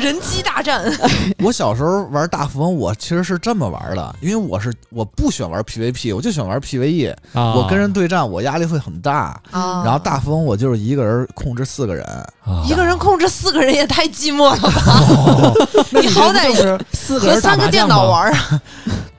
[0.00, 0.84] 人机大战，
[1.42, 7.12] 我小时候玩大富翁，我其实是这么玩的，因为我是我不喜欢玩 PVP，我就喜欢玩 PVE。
[7.32, 7.54] 啊。
[7.54, 9.40] 我跟人对战，我压力会很大。
[9.50, 9.82] 啊。
[9.84, 12.04] 然后大富翁我就是一个人控制四个人，
[12.44, 12.64] 啊。
[12.66, 14.72] 一个人控制四个人也太寂寞了吧？
[14.86, 15.54] 哦
[15.92, 18.60] 你好歹就是四个人三个电，脑玩儿，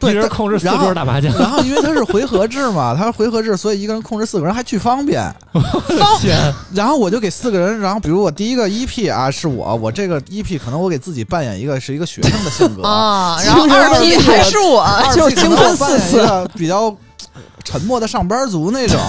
[0.02, 5.24] 对一人控制四然后桌打麻将，然后因为他是回合制嘛，他是回合制，所以一个人控制四个人还巨方便。
[6.20, 6.38] 天，
[6.74, 16.96] 然后我就给四个人，然后比如我第一个 EP 啊是我，我这个 EP 可能我给自己扮演一个是一个学生的性格， 啊，然后二 P 还是我，二 P 就是可能精分我扮演四个比较
[17.64, 19.00] 沉默的上班族那种，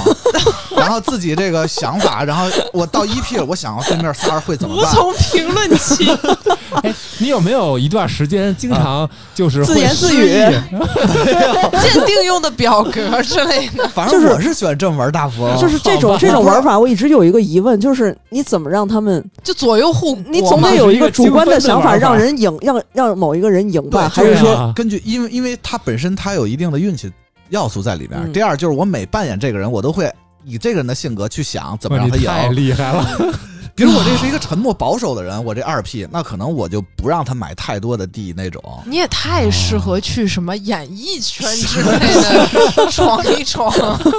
[0.76, 4.92] 然后自己这个想法，然后我到一 P 了，我想要对面仨人会怎么办？
[4.92, 6.06] 无从评论起。
[6.82, 10.28] 哎，你有没有一段时间经常就是自言自语
[11.80, 19.22] 鉴定用的表格之类的，反正就是我是喜欢这么玩大富翁，就是这种这种玩法，我一直有一个疑问，就是你怎么让他们？
[19.42, 24.10] 就左右互，你总得有一个主观的想法，让人赢，让让某一个人赢吧？
[24.14, 27.12] 对还是说，啊根据因为因为他本身他有一定的运气
[27.50, 28.20] 要素在里边。
[28.24, 30.10] 嗯第二就是我每扮演这个人，我都会
[30.44, 32.48] 以这个人的性格去想怎么让他赢太。
[32.48, 33.06] 厉害了，
[33.74, 38.62] 比如我这是一个沉默保守的人，我这二 P，那可能我就不让他买太多的地那种。
[38.84, 43.72] 你也太适合去什么演艺圈 之类的闯一闯，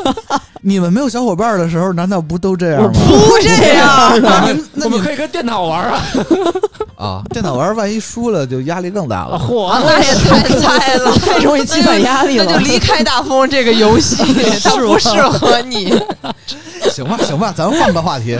[0.61, 2.99] 你们没有小伙伴的时候，难道不都这样吗？
[3.07, 4.19] 不这样。
[4.73, 6.01] 那你可以跟电脑玩啊！
[6.97, 9.37] 啊，电脑玩万一输了，就压力更大了。
[9.37, 14.15] 嚯，啊，那也太菜了，太容易积攒压力了那就离开大风这个游戏，
[14.63, 15.93] 它不适合你。
[16.91, 18.37] 行吧，行吧，咱们换个话题。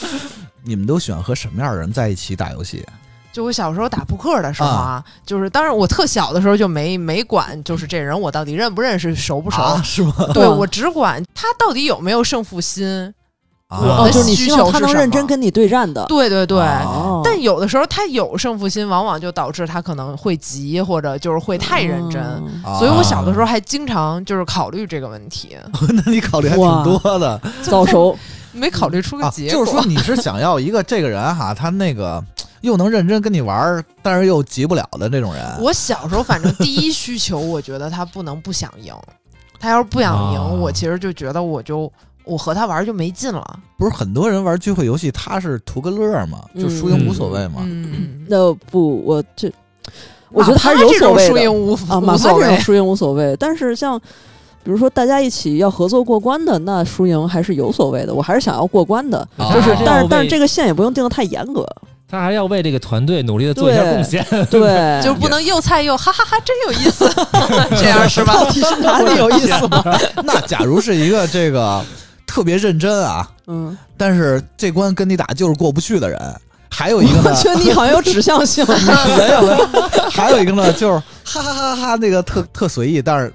[0.64, 2.84] 你们都喜欢和什么样的人在一起打游戏？
[3.32, 9.60] 就我小时候打扑克的时候啊，就是当然我特小的时候就没没管，就是这人我到底认不认识、熟不熟。
[9.60, 10.14] 啊，是吗？
[10.18, 13.12] 嗯对我只管他到底有没有胜负心。
[13.68, 16.06] 啊我哦，的需求是你希望他能认真跟你对战的。
[16.06, 16.58] 对对对。
[16.60, 22.22] 哦，但有的时候他有胜负心，往往就导致他可能会急，或者就是会太认真。
[22.78, 25.56] 所以我小的时候还经常就是考虑这个问题，
[25.92, 28.16] 那你考虑还挺多的早熟，
[28.56, 29.30] 没考虑出个啊。
[29.30, 29.52] 结果。
[29.52, 32.22] 就是说，你是想要一个这个人哈，他那个
[32.62, 35.44] 又能认真跟你玩儿，但是又急不了的这种人。
[35.60, 38.92] 我小时候反正第一需求，我觉得他不能不想赢。
[39.60, 41.90] 他要是不想赢，啊我其实就觉得我就
[42.24, 43.58] 我和他玩就没劲了。
[43.78, 47.60] 不是很多人玩聚会游戏，他是图个乐儿嘛，就输赢无所谓嘛。
[47.64, 49.52] 嗯，那不，我这
[50.30, 52.42] 我觉得他是有所谓的输赢无啊，无哪怕所谓。
[52.42, 54.00] 这种输赢无所谓，但是像。
[54.66, 58.12] 比如说，大家一起要合作过关的，那输赢还是有所谓的。
[58.12, 61.64] 我还是想要过关的，啊就是但是但是这个线也不用定的太严格。
[62.08, 64.26] 他还要为这个团队努力的做一下贡献。
[64.50, 67.08] 对， 就不能又菜又哈哈哈，真有意思，
[67.78, 68.34] 这样是吧？
[68.34, 69.84] 到底是哪里有意思吗？
[70.24, 71.80] 那假如是一个这个
[72.26, 76.20] 特别认真啊，嗯，但是这关跟你打就是过不去的人，
[76.68, 78.64] 还有一个呢我，觉得你好像有指向性。
[78.66, 83.32] 没有没有，还有一个呢，就是哈哈哈哈那个特特随意，但是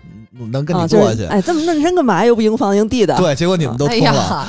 [0.47, 1.17] 能跟啊，你过去。
[1.17, 2.25] 就是哎，这么认真干嘛？
[2.25, 3.15] 又不赢房赢地的。
[3.17, 4.13] 对，结果你们都哎通了。
[4.13, 4.47] 呀，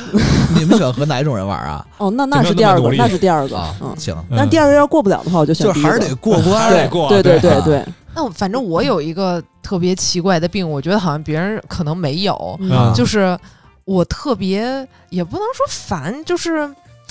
[0.54, 1.86] 你们喜欢和哪一种人玩啊？
[1.98, 3.56] 哦，那那是第二个，那是第二个。
[3.56, 6.60] 啊，嗯，行，那第二个要过不了的话，我就选第一个就还是得过关。
[6.60, 12.58] 还是得过对对对啊对对，那反正我有一个特别奇怪的病，我觉得好像别人可能没有，
[12.94, 13.38] 就是
[13.84, 16.68] 我特别也不能说烦，就是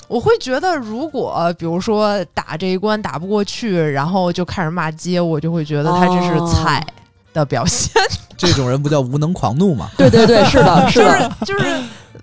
[0.07, 6.86] 我会觉得，如果比如说打这一关打不过去，然后就开始骂街，我就会觉得他这是菜
[7.34, 7.91] 的表现，
[8.48, 9.89] 这种人不叫无能狂怒吗？
[9.98, 11.66] 对对 对，是的，是就的，是就是。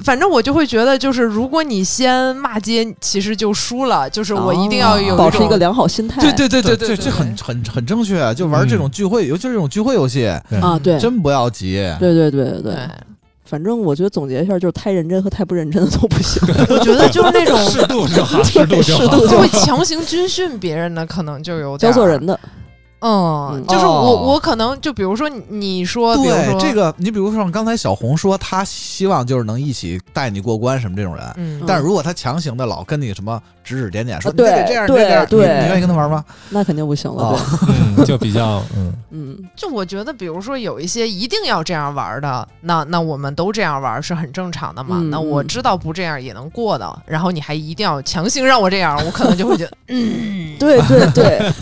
[0.05, 4.09] 反正我就会觉得，就是如果你先骂街，其实就输了。
[4.09, 6.21] 就是我一定要有种保持一个良好心态。
[6.21, 8.21] 对对对对对，这这很很很正确。
[8.21, 10.29] 啊就玩这种聚会，尤其是这种聚会游戏，
[10.63, 11.75] 啊，对，真不要急。
[11.99, 12.75] 对对对对对。
[13.45, 16.41] 反正我觉得总结一下，就是太认真和太不认真的都不行。
[16.71, 19.27] 我觉得就是那种适度就好，适度就好。
[19.27, 22.39] 就会强行军训别人的，可能就有教做人的。
[23.01, 31.25] 嗯，就是我我可能就比如说你说，对这个，你比如说刚才小红说，她希望就是能一起带你过关什么这种人。
[31.37, 36.25] 嗯，但是如果他强行的老跟你什么指指点点，说对这样对对，你愿意跟他玩吗？
[36.51, 37.39] 那肯定不行了。
[37.97, 44.97] 对， 就比较嗯 嗯，就我觉得，比如说有一些一定要这样玩的，那那我们都这样玩是很正常的嘛。
[45.11, 51.53] 那我知道不这样也能过的，然后你还一定要强行让我这样，我可能就会觉得， 嗯，对对对。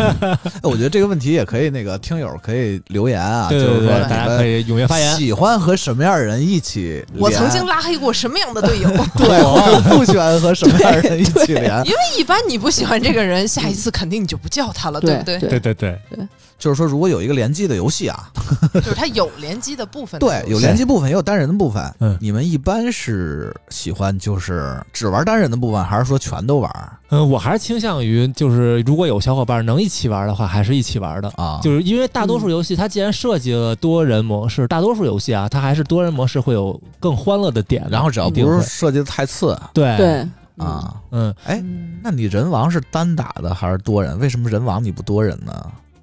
[0.63, 1.97] 我觉得这个问题也可以那个。
[1.99, 7.05] 听友可以留言啊，就是说大家可以踊跃发言，喜欢和什么样的人一起？
[7.17, 8.89] 我曾经拉黑过什么样的队友？
[9.17, 11.65] 对，我 不喜欢和什么样的人一起连？
[11.85, 15.39] 因为一般你不喜欢这个人，下一次肯定你就不叫他了，对不对？
[15.39, 16.29] 对对对对。
[16.59, 18.31] 就是说，如果有一个联机的游戏啊，
[18.75, 21.95] 就是它有联机的部分，对，有联机部分，也有单人的部分。
[22.01, 26.99] 嗯，你们一般是喜欢就是只玩单人的部分，还是说全都玩？
[27.11, 31.61] 嗯，我还是倾向于就是如果有小伙伴能一起玩的话，还是一起玩的啊。
[31.63, 37.87] 就是因为大多数游戏它既然设计了多人模式，大多数游戏啊，它还是多人模式会有更欢乐的点。
[37.91, 40.27] 然后只要不是设计的太次，对对
[40.57, 41.63] 啊，嗯，哎，
[42.03, 44.19] 那你人王是单打的还是多人？
[44.19, 45.53] 为什么人王你不多人呢？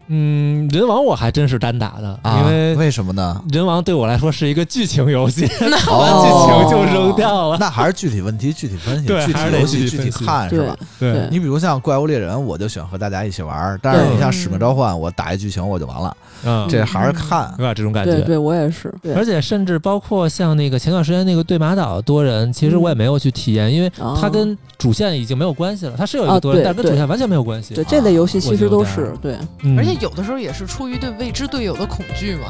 [0.08, 3.42] 嗯，人王我还真是单打的，因为为什么呢？
[3.52, 7.58] 人王对我来说是一个剧情游戏， 看完剧情就扔掉了。
[7.60, 10.76] 那还是具体问题具体分析，具体游戏具体看是吧？
[11.00, 16.16] 对，你比如像怪物猎人，我就喜欢和大家一起玩，但是你像使命召唤，我打一剧情我就完了。
[16.46, 17.74] 嗯，这还是看，对吧？
[17.74, 18.94] 这种感觉，对，对我也是。
[19.16, 23.90] 而且甚至包括像那个前段时间那个对马岛多人，其实我也没有去体验，因为
[24.20, 25.94] 它跟主线已经没有关系了。
[25.98, 27.74] 它是有一个多人，但跟主线完全没有关系。
[27.74, 29.38] 对这类游戏其实都是对，
[29.78, 30.66] 而且有的时候也是。
[30.66, 32.48] 出于对未知队友的恐惧嘛？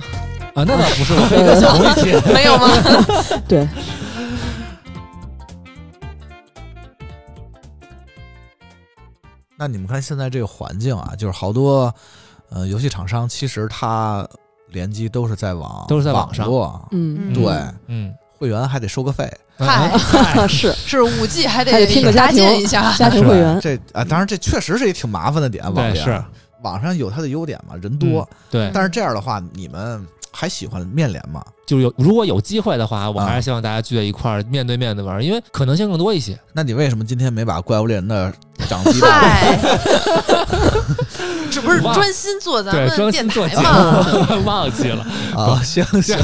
[0.56, 2.70] 啊，那倒不是， 我非常想一起，没有吗？
[3.48, 3.68] 对。
[9.58, 11.94] 那你们看现在这个环境啊，就是好多
[12.50, 14.28] 呃游戏厂商，其实它
[14.70, 16.48] 联机都是在网，都是在网上，
[16.92, 17.54] 嗯，对，
[17.88, 19.92] 嗯，会员还得收个费，嗨，
[20.48, 20.74] 是。
[20.74, 22.94] 是五 G 还得拼个家建一下。
[22.98, 26.24] 家庭会员，这啊，当然这确实是一挺麻烦的点，网联是。
[26.64, 28.72] 网上有它的优点嘛，人多，对。
[28.74, 31.44] 但是这样的话，你们还喜欢面联吗？
[31.66, 36.38] 就有如果有机会的话，我还是希望大家聚在一块儿面对面的玩，因为可能性更多一些。
[36.54, 38.34] 那你为什么今天没把怪物猎人的
[38.68, 39.60] 掌机带？
[41.50, 44.42] 这不是专心做咱们电台吗？
[44.44, 45.06] 忘记了
[45.38, 46.18] 啊，行行，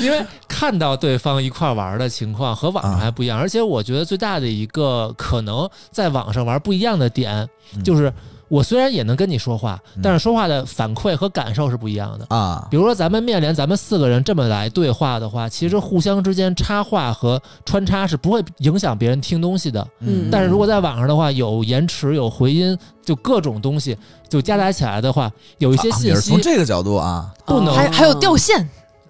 [0.00, 7.48] 因为看到对方一块玩的情况和网上还不一样，而且我觉得最大的一个可能在网上玩不一样的点
[7.84, 8.12] 就是。
[8.48, 12.66] 我虽然也能跟你说话，但是说话的反馈和感受是不一样的啊。
[12.70, 19.86] 比如说咱们面连，咱们四个人这么来对话的话，其实互相之间插话和穿插是不会影响别人听东西的。
[20.00, 20.28] 嗯。
[20.30, 23.96] 但是如果在网上的话，有延迟、有回音，就各种东西
[24.28, 28.68] 就夹杂起来的话，有一些信息从这个角度啊，不能还还有掉线。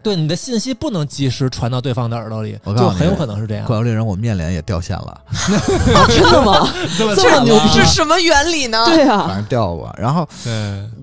[0.08, 3.66] 对你的信息不能及时传到对方的耳朵里，就很有可能是这样。
[3.66, 5.20] 怪物猎人，我面脸也掉线了，
[6.08, 6.66] 真的吗？
[6.96, 7.68] 这么牛逼？
[7.68, 8.86] 是什么原理呢？
[8.86, 9.94] 对啊，反正掉过。
[9.98, 10.26] 然后，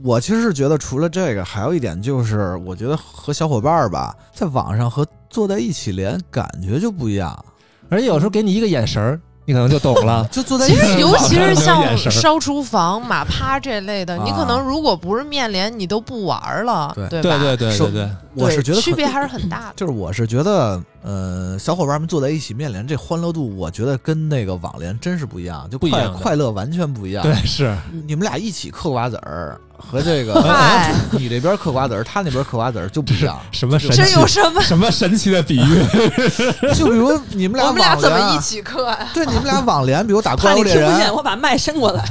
[0.02, 7.46] 我其实是觉得，除了这个，还有一点就是，我觉得和小伙伴儿吧，在网上和坐在一起连，感觉就不一样。
[7.90, 9.22] 而且有时候给你一个眼神儿。
[9.46, 17.10] 你可能就懂了， 就坐在其实尤其是像烧厨房、马趴这类的，你可能如果不是面连，你都不玩了，对吧？
[17.10, 19.74] 对对对对对，我是觉得区别还是很大的。
[19.76, 27.22] 就是我是觉得，呃，小伙伴们坐在一起面连，这欢乐度，我觉得跟那个网连真是不一样，就快快乐完全不一样。
[27.22, 27.78] 对，是
[28.08, 29.60] 你们俩一起嗑瓜子儿。
[29.78, 30.34] 和这个，
[31.12, 33.38] 你这边嗑瓜子儿，他那边嗑瓜子儿就不一样。
[33.52, 33.92] 什么神？
[33.92, 36.74] 这有什么 什么神奇的比喻？
[36.74, 39.10] 就比如你们俩，我们俩怎么一起嗑呀？
[39.14, 42.06] 对，你们俩网连，比如打怪物猎人，我把麦伸过来，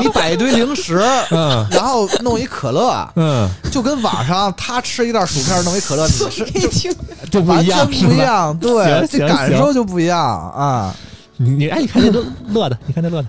[0.00, 1.00] 你摆一堆零食，
[1.30, 6.92] 嗯，然后弄一可乐，嗯，就跟网上他吃一袋薯片弄一可乐，你是就
[7.30, 10.94] 就完全不一样， 对，这感受就不一样啊。
[11.36, 13.28] 你你哎，你看那乐乐的，你看那乐的，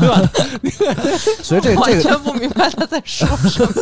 [0.00, 0.30] 乐的，
[1.44, 3.72] 所以这这个完全不明白他在说什么。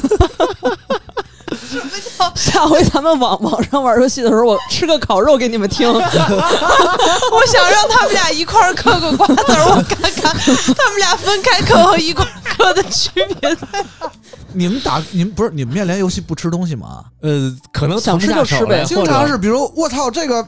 [1.71, 5.89] 什么叫下回咱们网网上玩游戏的时候，我吃个烤肉给你们听。
[5.93, 10.35] 我想让他们俩一块儿嗑个瓜子儿，我看看
[10.75, 13.11] 他们俩分开嗑和一块儿嗑的区
[13.41, 13.67] 别在
[14.01, 14.11] 哪。
[14.55, 17.05] 你们打你们不是你们面连游戏不吃东西吗？
[17.21, 20.47] 呃，可能想吃就吃呗经常是，比如我操这个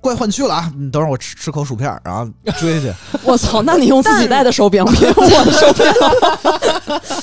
[0.00, 0.72] 怪换区了啊！
[0.76, 2.28] 你等会儿我吃吃口薯片儿，然后
[2.58, 2.92] 追去。
[3.24, 5.84] 我操，那你用自己带的手柄，别用 我的手柄。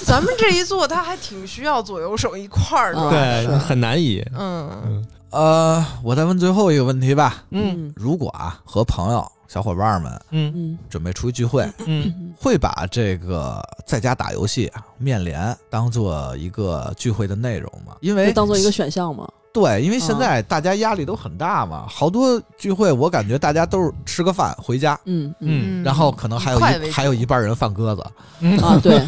[0.03, 2.99] 咱们这一做，它还挺需要左右手一块儿的。
[3.01, 4.23] 啊对很难以。
[4.37, 7.43] 嗯，呃，我再问最后一个问题吧。
[7.51, 17.95] 嗯如果啊和朋友、小伙伴们嗯嗯准备出去聚会，嗯会把这个在家打游戏、面连当做一个聚会的内容吗？
[18.01, 19.27] 因为当做一个选项吗？
[19.53, 26.59] 对，因为现在大家压力都很大嘛，好多聚会我感觉大家都是吃个饭回家，嗯嗯然后可能还有
[26.91, 28.05] 还有一半人放鸽子，
[28.41, 29.01] 嗯啊，对，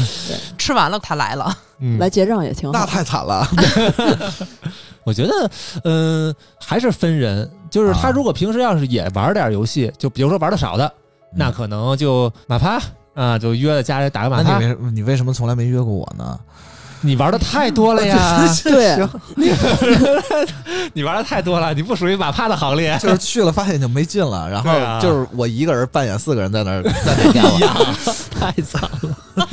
[0.58, 2.78] 吃完了他来了，嗯，来结账也挺好。
[2.78, 3.48] 那太惨了。
[5.04, 5.50] 我觉得，
[5.84, 7.50] 嗯、还是分人。
[7.74, 10.92] 就是他啊如果平时要是也玩点游戏，就比如说玩的少的，
[11.34, 12.80] 那可能就马趴
[13.14, 14.64] 啊，就约在家里打个马趴那你。
[14.64, 16.38] 为什么你为什么从来没约过我呢？
[17.00, 18.96] 你玩的太多了呀， 对，
[20.94, 22.96] 你玩的太多了，你不属于马趴的行列。
[23.02, 24.70] 就是去了发现就没劲了，然后
[25.02, 27.42] 就是我一个人扮演四个人在那儿在那干
[28.38, 29.48] 太惨了。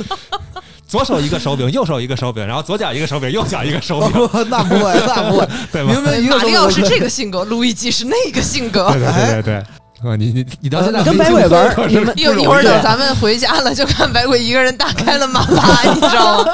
[0.92, 4.10] 左手一个手柄，右手一个手柄，然后左脚一个手柄，右脚一个手柄，
[4.50, 5.90] 那不会，那不会， 对吧？
[5.90, 8.90] 明明一个马里奥是这个性格，路易吉是那个性格。
[8.92, 9.54] 对对对对对。
[9.54, 16.52] 啊，你你你到现在你跟白鬼玩你们一一会儿等 咱们回家了，就看白鬼一个人打开了马趴，你知道吗？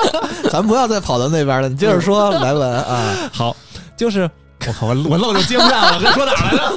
[0.53, 1.69] 咱不要再跑到那边了。
[1.69, 3.57] 你接着说，莱文啊，好，
[3.97, 4.31] 就是
[4.67, 6.73] 我靠，我我漏就接不上了，这说哪来着？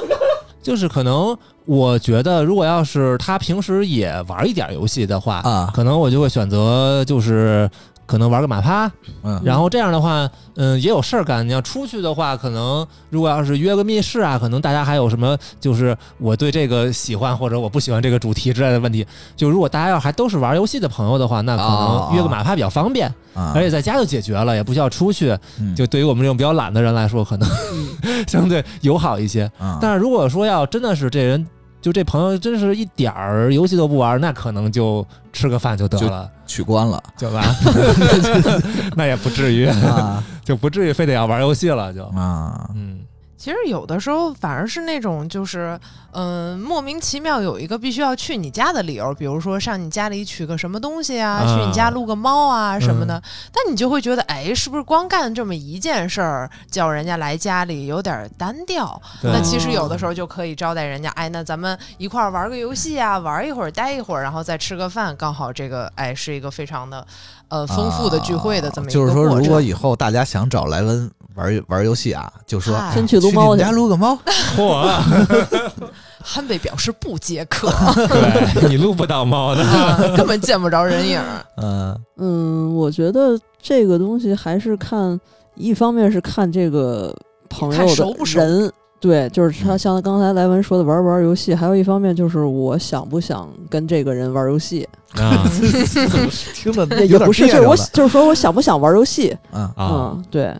[0.62, 1.36] 就是可能
[1.66, 7.68] 我觉得，如果要是他平时也玩一点游戏的话，啊可能我就会选择就是。
[8.12, 8.92] 可能玩个马趴，
[9.22, 11.48] 嗯然后这样的话，嗯，也有事儿干。
[11.48, 19.06] 你要出去的话，可能如果要是约个密室啊，可能大家还有什么，就是我对这个喜欢或者我不喜欢这个主题之类的问题。
[19.34, 25.34] 就如果大家要还都是玩游戏的朋友的话，那可哦能约个马趴比较方便，啊而且在家就解决了，也不需要出去。
[25.58, 27.48] 嗯就对于我们这种比较懒的人来说，可能
[28.28, 29.50] 相对友好一些。
[29.58, 31.46] 啊但是如果说要真的是这人，
[31.82, 37.02] 就这朋友真是一点儿游戏都不玩，那可能就吃个饭就得了，取关了。
[37.16, 37.42] 就吧？
[38.96, 40.22] 那也不至于，啊。
[40.44, 42.04] 就不至于非得要玩游戏了，就。
[42.16, 42.70] 啊。
[42.74, 43.00] 嗯
[43.42, 45.76] 其实有的时候反而是那种就是，
[46.12, 53.18] 嗯、莫名其妙有一个必须要去你家的理由，比如说上你家里取个什么东西啊，啊去你家撸个猫啊什么的。
[53.18, 53.22] 嗯
[53.52, 59.00] 但你就会觉得，哎，是不是光干这么一件事儿，叫人家来家里有点单调？
[59.22, 67.04] 那其实有的时候就可以招待人家，哎，那咱们一块儿玩个游戏啊，玩一会儿，待一会儿，然后再吃个饭，刚好这个哎是一个非常的
[67.48, 73.70] 呃丰富的聚会的这么一个就是说，过程如果以后大家想找莱文玩玩游戏啊，就说先去撸猫去去你们家。
[73.70, 74.18] 撸个猫，
[74.56, 75.00] 嚯，
[76.22, 77.68] 憨贝表示不接客，
[78.54, 81.20] 对你撸不到猫的，啊根本见不着人影。
[81.56, 85.18] 嗯嗯，我觉得这个东西还是看，
[85.56, 87.14] 一方面是看这个
[87.48, 95.44] 朋看友熟不熟的人，对，就是他嗯像刚才莱文说的玩不玩游戏，还有一方面就是我想不想跟这个人玩游戏，啊
[96.54, 100.54] 听着也也不是，就是我就是说我想不想玩游戏，嗯啊嗯，对，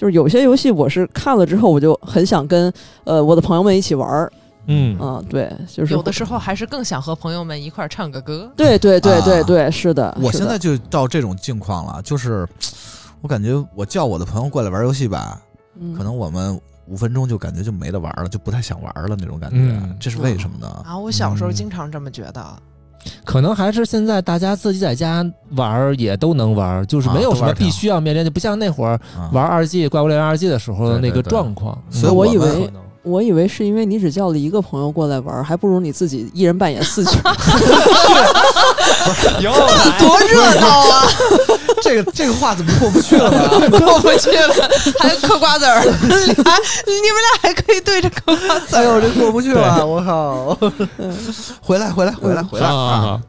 [0.00, 2.72] 就是有些游戏我是看了之后我就很想跟
[3.04, 4.32] 呃我的朋友们一起玩儿，
[4.66, 8.50] 嗯啊，对，就是有的时候还是更想和朋友们一块儿唱个歌。
[8.56, 12.48] 对对对对啊对，是的，是的我现在就到这种境况了，就是
[13.20, 15.38] 我感觉我叫我的朋友过来玩游戏吧，
[15.78, 20.66] 嗯可能我们五分钟就感觉就没得玩了，就不太想玩了那种感觉嗯，这是为什么呢？
[20.82, 22.42] 啊，我小时候嗯经常这么觉得。
[23.24, 29.30] 可能还是现在大家自己在家玩儿也都能玩儿，就是没有什么必须要面临，就不像那会儿啊。
[29.32, 31.76] 玩二 G 怪物猎人二 G 的时候的那个状况。
[31.90, 32.70] 所以我以们为
[33.02, 37.12] 我以为是因为你只叫了一个朋友过来玩儿，还不如你自己一人扮演四角。
[39.40, 39.50] 有
[39.98, 41.08] 多热闹啊！
[41.82, 43.70] 这个这个话怎么过不去了呢？
[43.78, 44.54] 过不去了，
[44.98, 48.80] 还嗑瓜子儿，俩你们俩还可以对着嗑瓜子儿。
[48.80, 50.54] 哎呦，这过不去了，我靠！
[51.62, 52.74] 回来，回来，回来，回来啊！
[52.76, 53.20] 啊！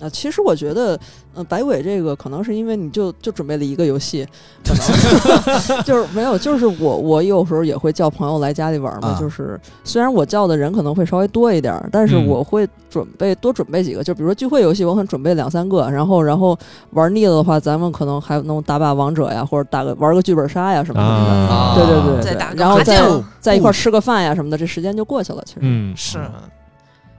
[0.00, 0.98] 啊，其实我觉得，
[1.38, 4.26] 呃，百鬼这个可能是因为你就就准备了一个游戏，
[4.64, 12.26] 可能 就是没有，就是我我有时候也会叫朋友来家里玩嘛，啊就是虽然我叫的人可能会稍微多一点儿，但是嗯。
[12.26, 16.58] 我会准备多准备几个，就比如说聚会游戏，我可能准备两三个，然后然后
[16.90, 21.06] 玩腻了的话，咱们可能还能打把王者呀，或者打个玩个剧本杀呀什么的。
[21.06, 21.74] 啊。
[21.76, 23.00] 对对对对再打然后再
[23.40, 25.42] 再一块儿吃个饭呀什么的，这时间就过去了。
[25.46, 26.18] 其实，嗯，是，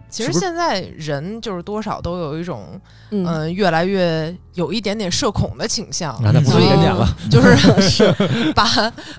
[0.09, 2.79] 其实现在人就是多少都有一种
[3.11, 8.11] 嗯，嗯、越来越有一点点社恐的倾向，所以一点点了， 就是
[8.53, 8.65] 把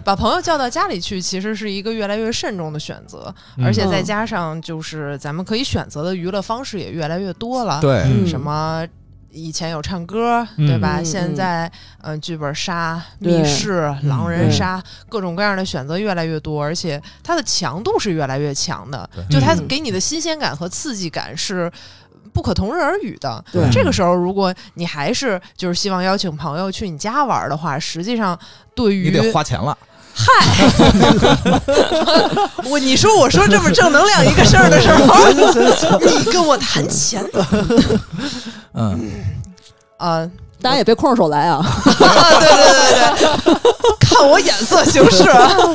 [0.04, 3.64] 把朋友叫到家里去，其实是一个越来越慎重的选择，嗯。
[3.64, 4.04] 而且再嗯。
[4.04, 8.26] 加上就是咱们可以选择的娱乐方式也越来越多了，对，嗯。
[8.26, 8.86] 什么。
[9.32, 10.66] 以前有唱歌，嗯。
[10.66, 10.96] 对吧？
[10.98, 11.70] 嗯现在，
[12.02, 19.08] 嗯、剧本杀、密室、狼人对杀，各种各样的选择越来越多，而且它的强度是越来越强的。
[19.30, 19.66] 就它嗯。
[19.68, 21.70] 给你的新鲜感和刺激感是
[22.32, 23.44] 不可同日而语的。
[23.52, 23.68] 对。
[23.70, 28.38] 这个时候，如果你还是就是希望邀请朋友去你家玩的话，实际上
[28.74, 29.76] 对于你得花钱了。
[32.68, 35.28] 我你说我说这么正能量一个事儿的时候，
[36.04, 37.24] 你跟我谈钱
[38.74, 39.10] 嗯，
[39.96, 40.28] 啊？
[40.62, 41.64] 大家也别空着手来啊。
[41.86, 43.54] 对对对对，
[43.98, 45.24] 看我眼色行事。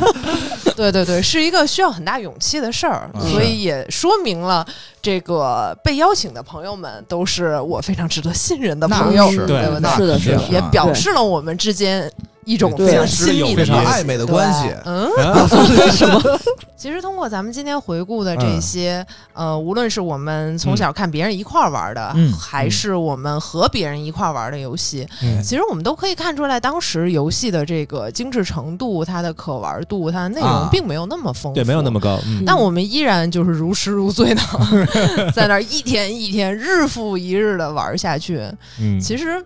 [0.77, 4.63] 对对对，是一个需要很大勇气的事儿，嗯所以也说明了
[5.01, 9.89] 这个被邀请的朋友们都是我非常值得信任的朋友，对不对？
[9.95, 12.11] 是的是的也啊表示了我们之间
[12.45, 14.69] 一种对非常亲密的非常暧昧的关系。
[14.85, 15.47] 嗯，啊
[15.91, 16.21] 什么？
[16.77, 31.99] 其实通过咱们今天回顾的这些，呃，无论是我们从小看别人一块儿玩的，嗯还是我们和别人一块儿玩的游戏，嗯其实我们都可以看出来，当时游戏的这个精致程度、它的可玩度、它的内容啊并没有那么丰富，对，没有那么。
[31.99, 34.41] 高，嗯但我们依然就是如痴如醉的，
[35.33, 38.41] 在那儿一天一天、日复一日的玩下去。
[38.79, 39.43] 嗯，其实，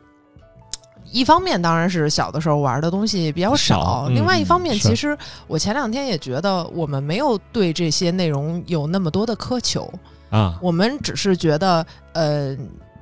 [1.11, 9.91] 一方面当然是小的时候玩的东西比较少，少嗯另外一方面，其实我前两天也觉得我们没有对这些内容有那么多的苛求，
[10.29, 12.55] 啊，我们只是觉得，呃，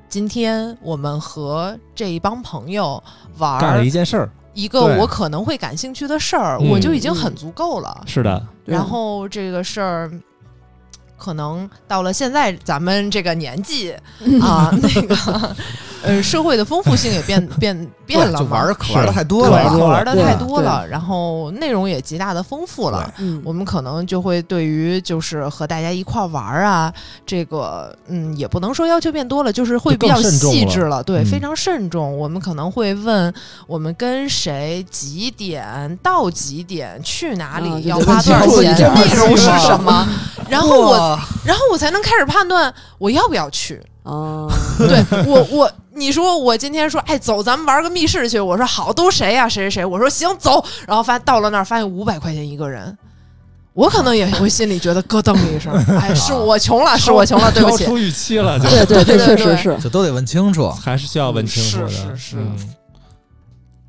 [0.08, 3.02] 今天我们和这一帮朋友
[3.36, 8.02] 玩干了一儿件事儿，一个我可能会感兴趣的事儿，嗯我就已经很足够了。
[8.06, 10.10] 是的，然后这个事儿。
[11.20, 13.90] 可能到了现在咱们这个年纪
[14.40, 15.56] 啊，那个
[16.02, 19.68] 呃，社会的丰富性也变 变变了嘛，就玩儿可玩的太多，了。
[19.68, 23.12] 可玩的太多了，然后内容也极大的丰富了。
[23.18, 23.40] 嗯。
[23.44, 26.92] 我们可能就会对于就是和大家一块儿玩儿啊，
[27.26, 31.26] 这个嗯，也不能说要求变多了，就是会比较细致了，对，嗯。
[31.26, 32.16] 非常慎重。
[32.16, 33.32] 我们可能会问
[33.66, 40.06] 我们跟谁几点到几点去哪里，啊要花多少钱，内容是什么，
[40.48, 43.82] 然后我然后我才能开始判断我要不要去。
[44.08, 44.48] 啊，
[44.78, 52.96] 对我我你说我今天说哎走咱们玩个密室去，我说好都谁呀、谁谁谁，我说行走，然后发到了那儿发现五百块钱一个人。
[53.74, 57.84] 我可能也会心里觉得咯噔一声， 哎，是我穷了，是我穷了，对不起。
[57.84, 59.78] 超出预期了，就对对 对对对确实是。
[59.80, 60.68] 这都得问清楚。
[60.70, 62.56] 还是需要问清楚的，是是是嗯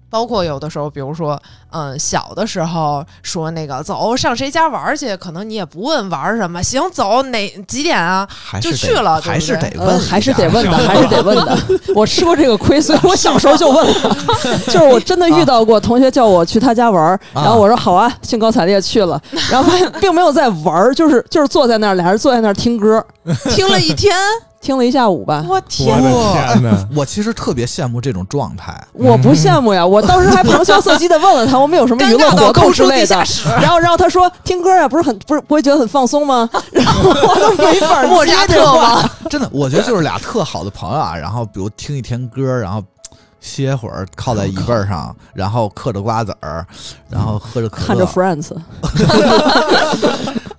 [0.09, 1.39] 包括有的时候，比如说，
[1.71, 8.27] 嗯，小的时候说那个走上谁家玩去，可能你也不问玩什么，行，走哪几点啊？
[8.61, 11.57] 就去了还是得问还是得问的，还是得问的。
[11.95, 14.17] 我吃过这个亏，所以我小时候就问了。
[14.67, 23.05] 就是我真的遇到过同学叫我去他家玩然后我说好啊，兴高采烈去了，然后发现并没有在玩儿，就是就是坐在那儿，俩人坐在那儿听歌，
[23.49, 24.15] 听了一天，
[24.61, 25.43] 听了一下午吧。
[25.47, 26.87] 我天我的天哪！
[26.95, 28.77] 我其实特别羡慕这种状态。
[28.93, 33.15] 我不羡慕呀，我当时还旁敲侧击的问了他， 我们有什么娱乐活动抠出之类的。
[33.61, 36.49] 然后，然后他说听歌呀，不是很不是不会觉得很放松吗？
[36.71, 39.09] 然后我都没法莫扎特接这话。
[39.29, 42.83] 真的，我觉得就是俩特好的朋友啊，然后比如听一天歌，然后
[43.39, 46.65] 歇会儿，靠在椅背上，然后嗑着瓜子儿，
[47.09, 48.49] 然后喝着可乐，看着 Friends，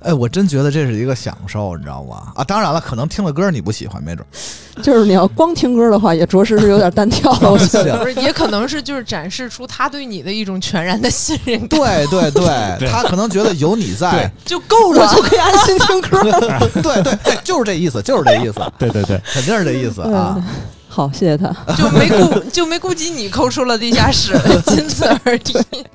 [0.02, 2.32] 哎，我真觉得这是一个享受，你知道吗？
[2.34, 4.82] 啊，当然了，可能听了歌你不喜欢，没准儿。
[4.82, 7.50] 就是你要光听歌的话，也着实是有点单调了。
[7.52, 7.98] 我觉得。
[7.98, 12.30] 不是，也可能是就是展示出他对你的一种全然的信任感，对对
[12.78, 15.06] 对，他可能觉得有你在，就够了。
[15.14, 16.22] 就可以安心听歌。
[16.82, 20.44] 对对，对，就是这意思，就是这意思，对对对，肯定是这意思啊嗯。
[20.88, 21.54] 好，谢谢他。
[21.74, 24.32] 就没顾就没顾及你抠出了地下室，
[24.66, 25.86] 仅此而已。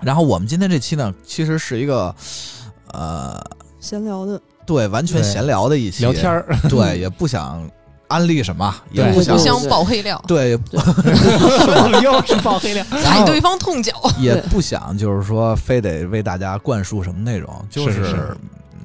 [0.00, 2.14] 然后我们今天这期呢，其实是一个，
[2.92, 3.40] 呃，
[3.80, 7.68] 闲聊的，对，完全闲聊的一期，聊天儿，对，也不想
[8.08, 10.52] 安利什么， 也不想互相爆黑料，对，
[12.02, 13.92] 又是爆黑料， 踩对方痛脚。
[14.18, 18.36] 也不想就是说非得为大家灌输什么内容，就是是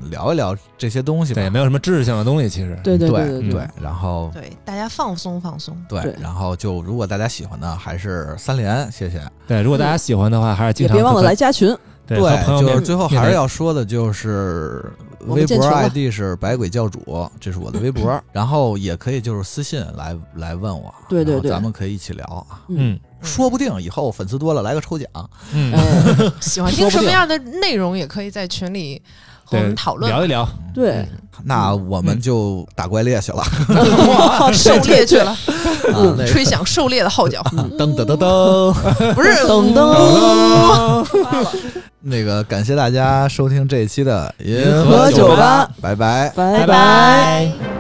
[0.10, 1.42] 聊一聊这些东西吧。
[1.42, 2.78] 对，没有什么知识性的东西，其实。
[2.84, 5.76] 对对对对对，然后对，大家放松放松。
[5.88, 9.22] 对对，然后就如果大家喜欢呢，还是三连，谢谢。
[9.48, 11.76] 对，如果大家喜欢的话，还是经常别忘了来加群。
[12.06, 12.20] 对
[12.60, 14.84] 就是最后还是要说的，就是
[15.28, 22.62] 微博 ID 是百鬼教主，这是我的微博， 然后也可以就是私信来来问我，然后对对对咱们可以一起聊啊。
[22.68, 25.08] 嗯，说不定以后粉丝多了来个抽奖。
[25.54, 29.02] 嗯，哎， 喜欢听什么样的内容，也可以在群里
[29.44, 30.12] 和我们讨论。
[30.12, 30.48] 聊一聊。
[30.74, 31.08] 对，
[31.44, 33.44] 那我们就打怪猎去了。
[34.08, 35.38] 哇 狩猎去了，啊，
[36.28, 37.44] 吹响狩猎的号角，
[37.78, 38.74] 噔噔噔噔，
[39.14, 39.30] 不是。
[39.46, 41.06] 噔噔，
[42.02, 45.94] 那个感谢大家收听这一期的银河酒吧，拜。
[45.94, 46.32] 拜。
[46.36, 46.60] 拜。
[46.60, 47.73] 拜拜。